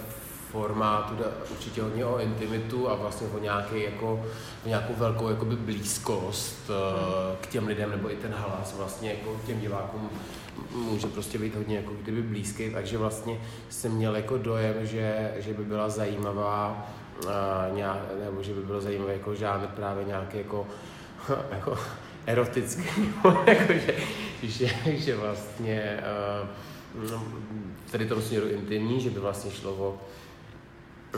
formátu 0.52 1.14
určitě 1.52 1.82
hodně 1.82 2.06
o 2.06 2.20
intimitu 2.20 2.90
a 2.90 2.96
vlastně 2.96 3.28
o 3.28 3.40
nějaký, 3.40 3.84
jako, 3.84 4.26
nějakou 4.66 4.94
velkou 4.94 5.30
jakoby 5.30 5.56
blízkost 5.56 6.70
uh, 6.70 6.76
k 7.42 7.48
těm 7.48 7.68
lidem, 7.68 7.92
nebo 7.92 8.12
i 8.12 8.16
ten 8.16 8.32
hlas 8.32 8.76
vlastně 8.78 9.10
jako 9.10 9.42
těm 9.46 9.60
divákům 9.60 10.10
může 10.72 11.08
prostě 11.08 11.38
být 11.38 11.56
hodně 11.56 11.76
jako 11.76 11.92
kdyby 12.02 12.22
blízký, 12.22 12.70
takže 12.70 12.98
vlastně 12.98 13.38
jsem 13.70 13.92
měl 13.92 14.16
jako 14.16 14.38
dojem, 14.38 14.86
že, 14.86 15.34
že 15.38 15.54
by 15.54 15.64
byla 15.64 15.90
zajímavá 15.90 16.88
uh, 17.24 17.32
nějak, 17.76 18.00
nebo 18.26 18.44
že 18.44 18.54
by 18.54 18.62
bylo 18.62 18.82
zajímavé 18.82 19.14
jako 19.14 19.36
žánr 19.36 19.68
právě 19.68 20.06
nějaký 20.06 20.38
jako, 20.38 20.68
jako 21.52 21.78
erotický, 22.26 22.84
jako 23.46 23.74
že, 23.74 23.96
že, 24.44 24.70
že 24.86 25.16
vlastně 25.16 26.04
uh, 27.04 27.10
no, 27.12 27.24
tady 27.92 28.06
tom 28.06 28.22
směru 28.22 28.48
intimní, 28.48 29.00
že 29.00 29.10
by 29.10 29.20
vlastně 29.20 29.52
šlo 29.52 29.72
o 29.72 29.98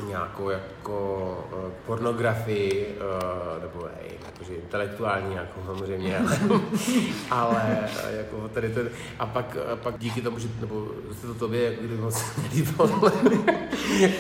nějakou 0.08 0.50
jako 0.50 1.48
uh, 1.54 1.72
pornografii, 1.86 2.98
uh, 2.98 3.62
nebo 3.62 3.90
hej, 4.02 4.12
jakože 4.26 4.56
intelektuální 4.56 5.30
nějakou 5.30 5.62
samozřejmě, 5.66 6.18
ale, 7.30 7.90
ale 8.04 8.14
jako 8.14 8.50
tady 8.54 8.70
to, 8.70 8.82
a 9.20 9.26
pak, 9.26 9.58
a 9.74 9.76
pak 9.76 10.00
díky 10.00 10.22
tomu, 10.22 10.40
že, 10.40 10.48
nebo 10.62 10.88
se 11.22 11.28
to 11.28 11.34
tobě 11.34 11.64
jako 11.64 11.80
kdyby 11.80 11.98
moc 11.98 12.24
nelíbilo, 12.42 12.88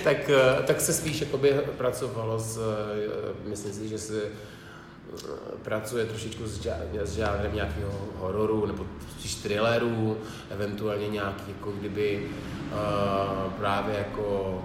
tak, 0.03 0.17
uh, 0.29 0.65
tak 0.65 0.81
se 0.81 0.93
spíš 0.93 1.21
jakoby 1.21 1.53
pracovalo 1.77 2.39
s, 2.39 2.57
uh, 2.57 3.49
myslím 3.49 3.73
si, 3.73 3.87
že 3.87 3.97
se 3.97 4.21
pracuje 5.63 6.05
trošičku 6.05 6.47
s, 6.47 6.67
s 7.03 7.15
žánrem 7.15 7.55
nějakého 7.55 7.91
hororu 8.17 8.65
nebo 8.65 8.85
spíš 9.11 9.35
thrillerů, 9.35 10.17
eventuálně 10.49 11.07
nějaký 11.09 11.51
jako 11.51 11.71
kdyby 11.71 12.29
uh, 12.71 13.53
právě 13.53 13.95
jako 13.97 14.63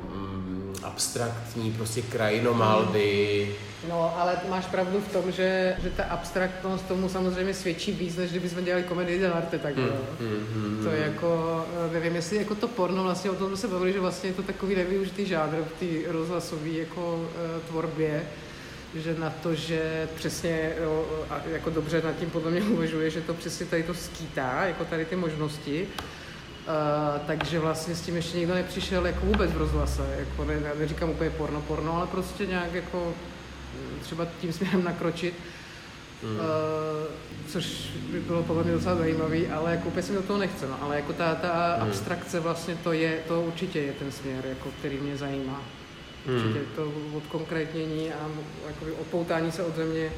abstraktní 0.82 1.72
prostě 1.72 2.02
krajinomalby. 2.02 3.48
No, 3.88 4.14
ale 4.18 4.36
máš 4.48 4.66
pravdu 4.66 5.00
v 5.00 5.12
tom, 5.12 5.32
že, 5.32 5.76
že 5.82 5.90
ta 5.90 6.04
abstraktnost 6.04 6.88
tomu 6.88 7.08
samozřejmě 7.08 7.54
svědčí 7.54 7.92
víc, 7.92 8.16
než 8.16 8.30
kdybychom 8.30 8.64
dělali 8.64 8.82
komedii 8.84 9.26
arte, 9.26 9.58
tak 9.58 9.76
mm, 9.76 9.84
mm, 10.20 10.46
mm, 10.54 10.84
to 10.84 10.90
je 10.90 11.00
jako, 11.00 11.64
nevím, 11.92 12.14
jestli 12.14 12.36
jako 12.36 12.54
to 12.54 12.68
porno 12.68 13.02
vlastně, 13.02 13.30
o 13.30 13.34
tom 13.34 13.56
se 13.56 13.68
bavili, 13.68 13.92
že 13.92 14.00
vlastně 14.00 14.30
je 14.30 14.34
to 14.34 14.42
takový 14.42 14.74
nevyužitý 14.74 15.26
žádr 15.26 15.56
v 15.56 15.80
té 15.80 16.12
rozhlasové 16.12 16.68
jako 16.68 17.14
uh, 17.14 17.62
tvorbě, 17.68 18.22
že 18.94 19.14
na 19.18 19.30
to, 19.30 19.54
že 19.54 20.08
přesně 20.14 20.72
jo, 20.82 21.06
jako 21.52 21.70
dobře 21.70 22.02
nad 22.02 22.16
tím 22.18 22.30
podle 22.30 22.50
mě 22.50 22.60
uvažuje, 22.74 23.10
že 23.10 23.20
to 23.20 23.34
přesně 23.34 23.66
tady 23.66 23.82
to 23.82 23.94
skýtá, 23.94 24.64
jako 24.64 24.84
tady 24.84 25.04
ty 25.04 25.16
možnosti, 25.16 25.88
Uh, 26.66 27.20
takže 27.26 27.58
vlastně 27.58 27.94
s 27.94 28.00
tím 28.00 28.16
ještě 28.16 28.38
nikdo 28.38 28.54
nepřišel 28.54 29.06
jako 29.06 29.26
vůbec 29.26 29.50
v 29.50 29.56
rozhlase, 29.56 30.16
jako 30.18 30.44
ne, 30.44 30.60
neříkám 30.78 31.10
úplně 31.10 31.30
porno, 31.30 31.60
porno, 31.60 31.96
ale 31.96 32.06
prostě 32.06 32.46
nějak 32.46 32.72
jako 32.72 33.14
mm, 33.74 34.00
třeba 34.00 34.26
tím 34.40 34.52
směrem 34.52 34.84
nakročit, 34.84 35.34
mm. 36.22 36.30
uh, 36.30 36.42
což 37.48 37.90
by 38.12 38.20
bylo 38.20 38.42
podle 38.42 38.64
mě 38.64 38.72
docela 38.72 38.94
zajímavý, 38.94 39.48
ale 39.48 39.70
jako 39.70 39.88
úplně 39.88 40.02
se 40.02 40.12
mi 40.12 40.18
do 40.18 40.24
toho 40.24 40.38
nechce, 40.38 40.66
no, 40.68 40.82
ale 40.82 40.96
jako 40.96 41.12
ta, 41.12 41.34
ta 41.34 41.76
mm. 41.76 41.82
abstrakce 41.82 42.40
vlastně 42.40 42.76
to 42.84 42.92
je, 42.92 43.18
to 43.28 43.42
určitě 43.42 43.80
je 43.80 43.92
ten 43.92 44.12
směr, 44.12 44.44
jako, 44.48 44.68
který 44.78 44.98
mě 44.98 45.16
zajímá. 45.16 45.62
Mm. 46.26 46.34
Určitě 46.34 46.60
to 46.76 46.92
odkonkrétnění 47.16 48.12
a 48.12 48.28
jako 48.66 49.00
odpoutání 49.00 49.52
se 49.52 49.62
od 49.62 49.76
země 49.76 50.10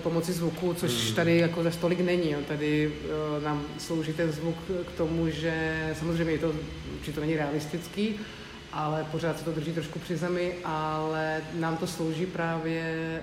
pomocí 0.00 0.32
zvuku, 0.32 0.74
což 0.74 1.06
hmm. 1.06 1.14
tady 1.14 1.38
jako 1.38 1.62
ze 1.62 1.72
stolik 1.72 2.00
není. 2.00 2.30
Jo. 2.30 2.38
Tady 2.48 2.92
uh, 3.36 3.44
nám 3.44 3.62
slouží 3.78 4.12
ten 4.12 4.32
zvuk 4.32 4.56
k 4.86 4.96
tomu, 4.96 5.28
že 5.28 5.94
samozřejmě 5.98 6.32
je 6.32 6.38
to, 6.38 6.52
určitě 6.94 7.12
to 7.12 7.20
není 7.20 7.36
realistický, 7.36 8.14
ale 8.72 9.06
pořád 9.12 9.38
se 9.38 9.44
to 9.44 9.52
drží 9.52 9.72
trošku 9.72 9.98
při 9.98 10.16
zemi, 10.16 10.54
ale 10.64 11.40
nám 11.54 11.76
to 11.76 11.86
slouží 11.86 12.26
právě 12.26 13.20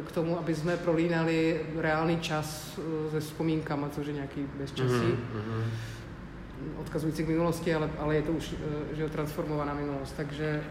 uh, 0.00 0.06
k 0.06 0.12
tomu, 0.12 0.38
aby 0.38 0.54
jsme 0.54 0.76
prolínali 0.76 1.60
reálný 1.76 2.20
čas 2.20 2.78
se 3.10 3.20
vzpomínkama, 3.20 3.88
což 3.88 4.06
je 4.06 4.12
nějaký 4.12 4.40
bezčasí. 4.58 4.88
Mm-hmm. 4.88 5.64
Odkazující 6.80 7.24
k 7.24 7.28
minulosti, 7.28 7.74
ale, 7.74 7.90
ale 7.98 8.16
je 8.16 8.22
to 8.22 8.32
už 8.32 8.54
že 8.92 9.08
transformovaná 9.08 9.74
minulost. 9.74 10.14
Takže 10.16 10.64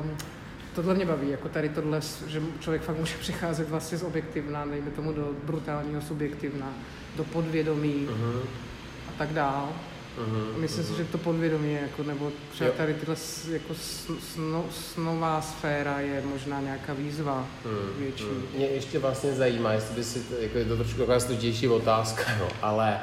uh, 0.00 0.06
tohle 0.74 0.94
mě 0.94 1.06
baví, 1.06 1.30
jako 1.30 1.48
tady 1.48 1.68
tohle, 1.68 2.00
že 2.26 2.42
člověk 2.60 2.82
fakt 2.82 2.98
může 2.98 3.16
přicházet 3.20 3.68
vlastně 3.68 3.98
z 3.98 4.02
objektivna, 4.02 4.66
dejme 4.66 4.90
tomu 4.90 5.12
do 5.12 5.30
brutálního 5.44 6.00
subjektivna, 6.00 6.72
do 7.16 7.24
podvědomí 7.24 8.08
uh-huh. 8.10 8.40
a 9.08 9.12
tak 9.18 9.32
dál. 9.32 9.68
Uh-huh, 10.18 10.58
Myslím 10.60 10.84
uh-huh. 10.84 10.90
si, 10.90 10.96
že 10.96 11.04
to 11.04 11.18
podvědomí, 11.18 11.72
jako, 11.72 12.02
nebo 12.02 12.32
třeba 12.52 12.70
jo. 12.70 12.74
tady 12.76 12.94
tyhle 12.94 13.16
jako 13.50 13.74
sno, 14.20 14.64
snová 14.70 15.42
sféra 15.42 16.00
je 16.00 16.22
možná 16.26 16.60
nějaká 16.60 16.92
výzva 16.94 17.46
uh-huh. 17.64 17.98
větší. 17.98 18.24
Uh-huh. 18.24 18.56
Mě 18.56 18.66
ještě 18.66 18.98
vlastně 18.98 19.32
zajímá, 19.32 19.72
jestli 19.72 19.94
by 19.94 20.04
si, 20.04 20.22
jako 20.40 20.58
je 20.58 20.64
to 20.64 20.76
trošku 20.76 20.98
taková 20.98 21.20
složitější 21.20 21.68
otázka, 21.68 22.22
no, 22.38 22.48
ale 22.62 23.00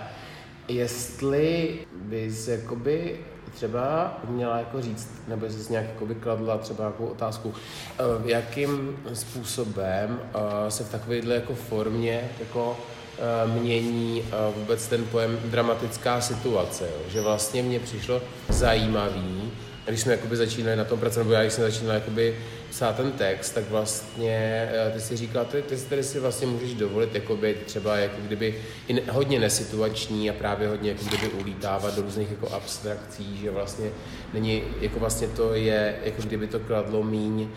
jestli 0.67 1.79
bys 1.95 2.47
jakoby 2.47 3.19
třeba 3.53 4.17
měla 4.27 4.57
jako 4.57 4.81
říct, 4.81 5.09
nebo 5.27 5.45
jsi 5.45 5.71
nějak 5.71 5.85
jako 5.85 6.07
kladla 6.19 6.57
třeba 6.57 6.83
nějakou 6.83 7.05
otázku, 7.05 7.53
eh, 7.53 8.03
jakým 8.25 8.97
způsobem 9.13 10.19
eh, 10.35 10.71
se 10.71 10.83
v 10.83 10.91
takovéhle 10.91 11.35
jako 11.35 11.55
formě 11.55 12.29
jako 12.39 12.77
eh, 13.17 13.59
mění 13.59 14.23
vůbec 14.55 14.87
ten 14.87 15.05
pojem 15.05 15.39
dramatická 15.45 16.21
situace. 16.21 16.85
Jo? 16.85 17.09
Že 17.09 17.21
vlastně 17.21 17.63
mně 17.63 17.79
přišlo 17.79 18.21
zajímavý, 18.49 19.51
když 19.89 20.01
jsme 20.01 20.11
jakoby 20.11 20.37
začínali 20.37 20.75
na 20.75 20.83
tom 20.83 20.99
pracovat, 20.99 21.23
nebo 21.23 21.33
já 21.33 21.41
když 21.41 21.53
jsem 21.53 21.71
začínal 21.71 21.95
jakoby 21.95 22.35
psát 22.69 22.95
ten 22.95 23.11
text, 23.11 23.49
tak 23.49 23.69
vlastně 23.69 24.69
eh, 24.73 24.91
ty 24.93 25.01
si 25.01 25.17
říkal, 25.17 25.45
ty, 25.45 25.61
ty, 25.61 25.77
tady 25.77 26.03
si 26.03 26.19
vlastně 26.19 26.47
můžeš 26.47 26.73
dovolit 26.73 27.15
jakoby 27.15 27.57
třeba 27.65 27.97
jako 27.97 28.15
kdyby 28.21 28.55
i 28.87 28.93
ne, 28.93 29.01
hodně 29.11 29.39
nesituační 29.39 30.29
a 30.29 30.33
právě 30.33 30.67
hodně 30.67 30.89
jako 30.89 31.05
kdyby 31.05 31.27
ulítávat 31.27 31.95
do 31.95 32.01
různých 32.01 32.31
jako 32.31 32.49
abstrakcí, 32.49 33.37
že 33.37 33.51
vlastně 33.51 33.89
není, 34.33 34.63
jako 34.81 34.99
vlastně 34.99 35.27
to 35.27 35.53
je, 35.53 35.95
jako 36.03 36.21
kdyby 36.21 36.47
to 36.47 36.59
kladlo 36.59 37.03
míň 37.03 37.47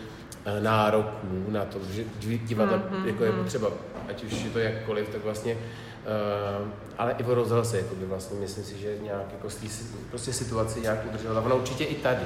eh, 0.45 0.61
nároků 0.61 1.45
na 1.47 1.65
to, 1.65 1.79
že 1.89 2.03
divadlo 2.37 2.77
mm-hmm, 2.77 3.05
jako 3.05 3.23
je 3.23 3.31
potřeba, 3.31 3.71
ať 4.09 4.23
už 4.23 4.31
je 4.43 4.49
to 4.49 4.59
jakkoliv, 4.59 5.09
tak 5.09 5.23
vlastně 5.23 5.57
Uh, 6.03 6.67
ale 6.97 7.15
i 7.19 7.23
o 7.23 7.33
rozhlase, 7.33 7.77
jako 7.77 7.95
by 7.95 8.05
vlastně 8.05 8.39
myslím 8.39 8.63
si, 8.63 8.77
že 8.77 8.97
nějak 9.01 9.31
jako 9.31 9.49
z 9.49 9.83
prostě 10.09 10.33
situaci 10.33 10.81
nějak 10.81 11.05
udržela. 11.05 11.41
Ona 11.41 11.55
určitě 11.55 11.83
i 11.83 11.95
tady. 11.95 12.25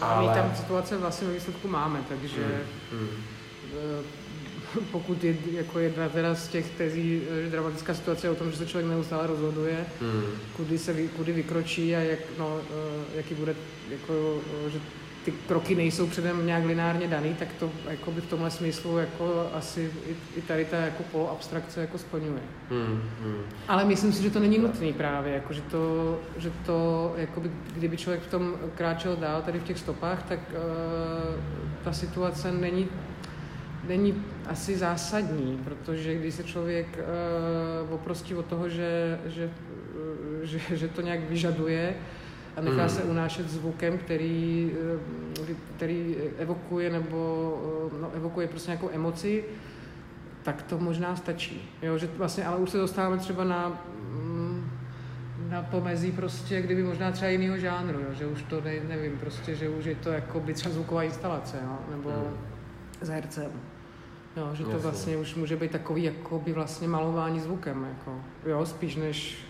Ale... 0.00 0.28
My 0.28 0.34
tam 0.34 0.56
situace 0.56 0.96
vlastně 0.96 1.26
ve 1.28 1.34
výsledku 1.34 1.68
máme, 1.68 2.00
takže 2.08 2.64
mm, 2.92 2.98
mm. 2.98 3.22
pokud 4.92 5.24
je, 5.24 5.36
jako 5.52 5.78
jedna 5.78 6.08
teda 6.08 6.34
z 6.34 6.48
těch 6.48 6.70
tezí, 6.70 7.22
že 7.42 7.50
dramatická 7.50 7.94
situace 7.94 8.26
je 8.26 8.30
o 8.30 8.34
tom, 8.34 8.50
že 8.50 8.56
se 8.56 8.66
člověk 8.66 8.90
neustále 8.90 9.26
rozhoduje, 9.26 9.86
mm. 10.00 10.22
kudy, 10.56 10.78
se, 10.78 10.94
kudy 11.08 11.32
vykročí 11.32 11.96
a 11.96 11.98
jak, 11.98 12.18
no, 12.38 12.60
eh, 12.70 13.16
jaký 13.16 13.34
bude, 13.34 13.54
jako, 13.90 14.40
že 14.68 14.80
ty 15.24 15.32
kroky 15.48 15.74
nejsou 15.74 16.06
předem 16.06 16.46
nějak 16.46 16.64
lineárně 16.64 17.08
daný, 17.08 17.34
tak 17.34 17.48
to 17.58 17.70
jako 17.90 18.10
by 18.10 18.20
v 18.20 18.26
tomhle 18.26 18.50
smyslu 18.50 18.98
jako 18.98 19.50
asi 19.54 19.90
i, 20.06 20.38
i 20.38 20.42
tady 20.42 20.64
ta 20.64 20.76
jako 20.76 21.02
poloabstrakce 21.02 21.80
jako 21.80 21.98
splňuje. 21.98 22.42
Hmm, 22.70 23.02
hmm. 23.22 23.42
Ale 23.68 23.84
myslím 23.84 24.12
si, 24.12 24.22
že 24.22 24.30
to 24.30 24.40
není 24.40 24.58
nutný 24.58 24.92
právě, 24.92 25.34
jako, 25.34 25.52
že 25.52 25.60
to, 25.60 26.18
že 26.36 26.52
to 26.66 27.12
jako 27.16 27.40
by, 27.40 27.50
kdyby 27.74 27.96
člověk 27.96 28.22
v 28.22 28.30
tom 28.30 28.54
kráčel 28.74 29.16
dál 29.16 29.42
tady 29.42 29.58
v 29.58 29.64
těch 29.64 29.78
stopách, 29.78 30.22
tak 30.22 30.38
uh, 30.50 31.84
ta 31.84 31.92
situace 31.92 32.52
není 32.52 32.88
není 33.88 34.24
asi 34.46 34.76
zásadní, 34.76 35.60
protože 35.64 36.14
když 36.14 36.34
se 36.34 36.44
člověk 36.44 36.86
uh, 37.86 37.94
oprostí 37.94 38.34
od 38.34 38.46
toho, 38.46 38.68
že, 38.68 39.18
že, 39.26 39.50
že, 40.42 40.60
že 40.76 40.88
to 40.88 41.00
nějak 41.00 41.20
vyžaduje, 41.20 41.94
a 42.56 42.60
nechá 42.60 42.88
se 42.88 43.02
unášet 43.02 43.50
zvukem, 43.50 43.98
který, 43.98 44.72
eh, 45.50 45.54
který 45.76 46.16
evokuje 46.38 46.90
nebo 46.90 47.90
eh, 47.94 48.00
no, 48.00 48.10
evokuje 48.14 48.48
prostě 48.48 48.70
nějakou 48.70 48.90
emoci, 48.92 49.44
tak 50.42 50.62
to 50.62 50.78
možná 50.78 51.16
stačí. 51.16 51.70
Jo, 51.82 51.98
že 51.98 52.08
vlastně, 52.16 52.44
ale 52.44 52.56
už 52.56 52.70
se 52.70 52.78
dostáváme 52.78 53.18
třeba 53.18 53.44
na, 53.44 53.82
mm, 54.10 54.70
na 55.48 55.62
pomezí 55.62 56.12
prostě, 56.12 56.62
kdyby 56.62 56.82
možná 56.82 57.12
třeba 57.12 57.30
jiného 57.30 57.58
žánru, 57.58 58.00
jo, 58.00 58.14
že 58.18 58.26
už 58.26 58.42
to 58.42 58.60
ne, 58.60 58.72
nevím, 58.88 59.18
prostě, 59.18 59.54
že 59.54 59.68
už 59.68 59.84
je 59.84 59.94
to 59.94 60.10
jako 60.10 60.40
by 60.40 60.54
třeba 60.54 60.74
zvuková 60.74 61.02
instalace, 61.02 61.56
jo, 61.64 61.78
nebo 61.90 62.10
mm. 62.10 62.36
s 63.00 63.08
hercem. 63.08 63.50
Jo, 64.36 64.50
že 64.52 64.64
to 64.64 64.70
Jasně. 64.70 64.82
vlastně 64.82 65.16
už 65.16 65.34
může 65.34 65.56
být 65.56 65.70
takový 65.70 66.02
jako 66.02 66.38
by 66.38 66.52
vlastně 66.52 66.88
malování 66.88 67.40
zvukem, 67.40 67.86
jako, 67.98 68.20
jo, 68.46 68.66
spíš 68.66 68.96
než 68.96 69.44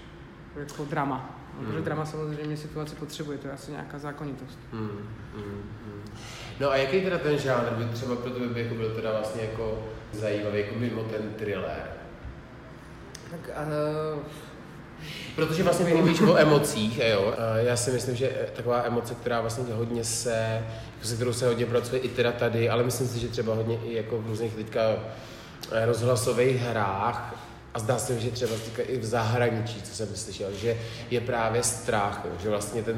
jako 0.56 0.85
drama. 0.85 1.41
Hmm. 1.59 1.66
Protože 1.66 1.80
drama 1.82 2.06
samozřejmě 2.06 2.56
situaci 2.56 2.94
potřebuje, 2.94 3.38
to 3.38 3.47
je 3.47 3.52
asi 3.52 3.71
nějaká 3.71 3.99
zákonitost. 3.99 4.59
Hmm. 4.73 5.09
Hmm. 5.35 5.62
Hmm. 5.85 6.02
No 6.61 6.71
a 6.71 6.76
jaký 6.76 7.00
teda 7.00 7.18
ten 7.18 7.38
žánr 7.38 7.71
by 7.71 7.85
třeba 7.85 8.16
pro 8.16 8.30
tebe 8.30 8.61
jako 8.61 8.75
byl 8.75 8.94
teda 8.94 9.11
vlastně 9.11 9.42
jako 9.42 9.78
zajímavý, 10.12 10.61
jako 10.61 10.75
mimo 10.78 11.02
ten 11.02 11.23
thriller? 11.37 11.82
Tak 13.30 13.40
uh... 14.14 14.23
Protože 15.37 15.62
vlastně 15.62 15.87
vy 15.87 15.94
mluvíš 15.94 16.21
o 16.21 16.37
emocích, 16.37 16.99
jo. 16.99 17.35
Já 17.56 17.76
si 17.76 17.90
myslím, 17.90 18.16
že 18.16 18.49
taková 18.56 18.82
emoce, 18.82 19.14
která 19.14 19.40
vlastně 19.40 19.75
hodně 19.75 20.04
se, 20.04 20.66
se 21.02 21.14
kterou 21.14 21.32
se 21.32 21.47
hodně 21.47 21.66
pracuje 21.66 22.00
i 22.00 22.09
teda 22.09 22.32
tady, 22.32 22.68
ale 22.68 22.82
myslím 22.82 23.09
si, 23.09 23.18
že 23.18 23.28
třeba 23.28 23.54
hodně 23.54 23.78
i 23.85 23.94
jako 23.94 24.18
v 24.18 24.26
různých 24.26 24.54
teďka 24.54 24.80
rozhlasových 25.85 26.56
hrách, 26.56 27.35
a 27.74 27.78
zdá 27.78 27.98
se, 27.98 28.20
že 28.20 28.30
třeba 28.30 28.52
i 28.82 28.98
v 28.98 29.04
zahraničí, 29.04 29.82
co 29.82 29.94
jsem 29.94 30.08
slyšel, 30.14 30.48
že 30.52 30.76
je 31.10 31.20
právě 31.20 31.62
strach, 31.62 32.26
že 32.42 32.48
vlastně 32.48 32.82
ten, 32.82 32.96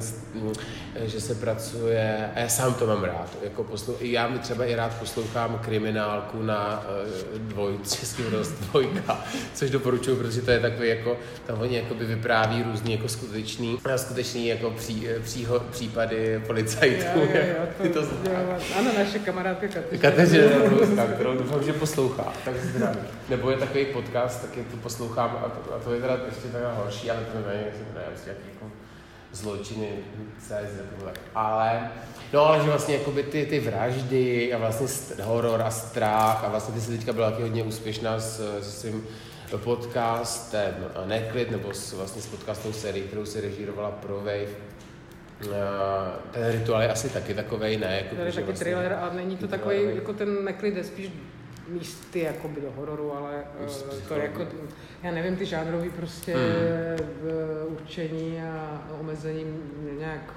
že 1.05 1.21
se 1.21 1.35
pracuje, 1.35 2.31
a 2.35 2.39
já 2.39 2.49
sám 2.49 2.75
to 2.75 2.87
mám 2.87 3.05
rád, 3.05 3.31
jako 3.43 3.65
poslou, 3.65 3.97
já 4.01 4.29
mi 4.29 4.39
třeba 4.39 4.65
i 4.65 4.75
rád 4.75 4.95
poslouchám 4.99 5.59
kriminálku 5.59 6.43
na 6.43 6.87
uh, 7.35 7.39
dvoj, 7.39 7.79
český 7.83 8.23
dvojka, 8.61 9.25
což 9.55 9.71
doporučuji, 9.71 10.17
protože 10.17 10.43
to 10.43 10.51
je 10.51 10.61
takový 10.61 10.89
jako, 10.89 11.17
tam 11.47 11.61
oni 11.61 11.77
jako 11.77 11.95
by 11.95 12.05
vypráví 12.05 12.63
různý 12.63 12.93
jako 12.93 13.09
skutečný, 13.09 13.79
skutečný 13.97 14.47
jako 14.47 14.71
pří, 14.71 15.07
přího, 15.23 15.61
případy 15.61 16.43
policajtů. 16.47 17.05
Jo, 17.19 17.29
jo, 17.35 17.43
jo, 17.59 17.89
to, 17.93 18.01
to, 18.03 18.31
jo, 18.31 18.59
ano, 18.79 18.91
naše 18.99 19.19
kamarádka 19.19 19.67
Kateřina. 19.67 20.01
Kateřina, 20.01 21.07
kterou 21.07 21.37
doufám, 21.37 21.65
že 21.65 21.73
poslouchá, 21.73 22.33
tak 22.45 22.55
zdraví. 22.57 22.99
Nebo 23.29 23.51
je 23.51 23.57
takový 23.57 23.85
podcast, 23.85 24.43
taky 24.43 24.64
tu 24.71 24.77
poslouchám 24.77 25.39
a 25.45 25.49
to, 25.49 25.75
a 25.75 25.79
to 25.79 25.95
je 25.95 26.01
teda 26.01 26.19
ještě 26.27 26.49
taková 26.49 26.73
horší, 26.73 27.11
ale 27.11 27.21
to 27.21 27.49
nevím, 27.49 27.67
jestli 27.67 27.85
to 27.85 27.95
nevím, 27.95 28.13
prostě 28.13 28.31
jaký 28.31 28.43
jako 28.55 28.67
zločiny, 29.33 29.89
CZ, 30.39 31.05
tak. 31.05 31.21
Ale, 31.35 31.91
no 32.33 32.47
ale 32.47 32.61
že 32.61 32.71
vlastně 32.71 32.95
jakoby 32.95 33.23
ty, 33.23 33.47
ty 33.47 33.61
vraždy 33.61 34.55
a 34.55 34.59
vlastně 34.59 34.87
horor 35.23 35.63
a 35.63 35.71
strach 35.71 36.45
a 36.45 36.49
vlastně 36.49 36.75
ty 36.75 36.81
jsi 36.81 36.99
teďka 36.99 37.13
byla 37.13 37.31
taky 37.31 37.43
hodně 37.43 37.63
úspěšná 37.63 38.19
s, 38.19 38.61
s 38.61 38.81
svým 38.81 39.07
podcastem 39.57 40.75
Neklid, 41.05 41.51
nebo 41.51 41.75
s, 41.75 41.93
vlastně 41.93 42.23
s 42.23 42.27
podcastovou 42.27 42.75
sérií, 42.75 43.03
kterou 43.03 43.25
si 43.25 43.41
režírovala 43.41 43.91
pro 43.91 44.17
Wave. 44.17 44.75
Ten 46.31 46.53
rituál 46.53 46.83
je 46.83 46.93
asi 46.93 47.09
taky 47.09 47.35
takovej, 47.35 47.77
ne? 47.77 47.97
Jako, 47.97 48.17
to 48.17 48.23
je 48.23 48.33
taky 48.33 48.45
vlastně, 48.45 48.65
thriller 48.65 48.93
a 48.93 49.11
není 49.15 49.37
to 49.37 49.49
takový, 49.49 49.77
jako 49.95 50.13
ten 50.13 50.45
Neklid 50.45 50.77
je 50.77 50.85
spíš 50.85 51.11
místy 51.69 52.21
jakoby 52.21 52.61
do 52.61 52.73
hororu, 52.77 53.17
ale 53.17 53.45
uh, 53.61 53.99
to 54.09 54.15
jako, 54.15 54.47
já 55.03 55.11
nevím, 55.11 55.37
ty 55.37 55.47
žánrový 55.47 55.91
prostě 55.91 56.35
hmm. 56.35 57.07
určení 57.67 58.43
a 58.43 58.83
omezení 59.01 59.45
nějak... 59.99 60.35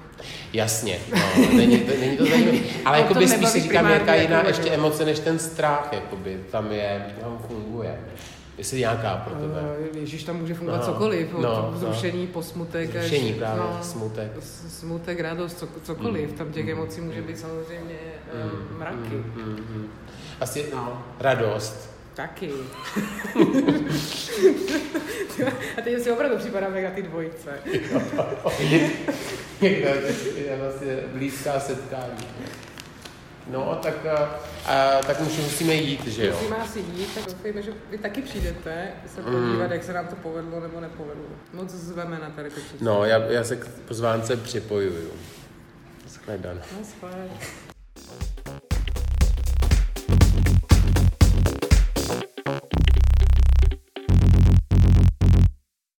Jasně, 0.52 0.98
no, 1.12 1.56
není, 1.56 1.78
to, 1.78 1.92
není 2.00 2.16
to 2.16 2.26
zajímavé, 2.30 2.58
ale 2.84 2.98
jakoby 2.98 3.28
spíš 3.28 3.48
si 3.48 3.60
říkám, 3.60 3.90
jaká 3.90 4.14
jiná 4.14 4.46
ještě 4.46 4.70
emoce 4.70 5.04
než 5.04 5.18
ten 5.18 5.38
strach, 5.38 5.88
jakoby, 5.92 6.40
tam 6.50 6.72
je, 6.72 7.06
tam 7.20 7.38
funguje. 7.46 7.98
Jestli 8.58 8.78
nějaká 8.78 9.16
pro 9.16 9.34
tebe. 9.34 9.60
Uh, 9.90 9.96
Ježíš, 9.96 10.24
tam 10.24 10.36
může 10.36 10.54
fungovat 10.54 10.78
no, 10.78 10.84
cokoliv, 10.84 11.34
od 11.34 11.40
no, 11.40 11.70
vzrušení 11.74 12.26
no. 12.26 12.32
po 12.32 12.42
smutek. 12.42 12.94
Vzrušení 12.94 13.34
právě, 13.34 13.62
no, 13.62 13.78
smutek. 13.82 14.32
Smutek, 14.68 15.20
radost, 15.20 15.64
cokoliv. 15.82 16.30
Mm, 16.30 16.36
tam 16.36 16.52
těch 16.52 16.64
mm, 16.64 16.70
emocí 16.70 17.00
může 17.00 17.22
být 17.22 17.38
samozřejmě 17.38 17.98
mm, 18.34 18.78
mraky. 18.78 19.14
Mm, 19.14 19.42
mm, 19.44 19.66
mm. 19.70 19.88
Asi, 20.40 20.66
no, 20.74 21.04
radost. 21.20 21.90
Taky. 22.14 22.52
A 25.78 25.80
teď 25.84 26.02
si 26.02 26.12
opravdu 26.12 26.36
připadáme 26.36 26.82
na 26.82 26.90
ty 26.90 27.02
dvojice. 27.02 27.58
je 29.60 30.56
vlastně 30.60 30.96
blízká 31.12 31.60
setkání. 31.60 32.26
No, 33.50 33.78
tak, 33.82 34.06
a, 34.66 35.02
tak 35.06 35.20
už 35.20 35.36
musíme 35.36 35.74
jít, 35.74 36.06
že 36.06 36.26
jo? 36.26 36.32
Musíme 36.32 36.56
asi 36.56 36.78
jít, 36.78 37.14
tak 37.14 37.26
doufejme, 37.26 37.62
že 37.62 37.72
vy 37.90 37.98
taky 37.98 38.22
přijdete 38.22 38.88
se 39.06 39.22
podívat, 39.22 39.66
mm. 39.66 39.72
jak 39.72 39.84
se 39.84 39.92
nám 39.92 40.06
to 40.06 40.16
povedlo 40.16 40.60
nebo 40.60 40.80
nepovedlo. 40.80 41.24
Moc 41.52 41.70
zveme 41.70 42.18
na 42.18 42.30
tady 42.30 42.50
to 42.50 42.60
No, 42.80 43.04
já, 43.04 43.18
já 43.18 43.44
se 43.44 43.56
k 43.56 43.66
pozvánce 43.66 44.36
připojuju. 44.36 45.10
Shledanou. 46.08 46.60
No, 46.78 46.84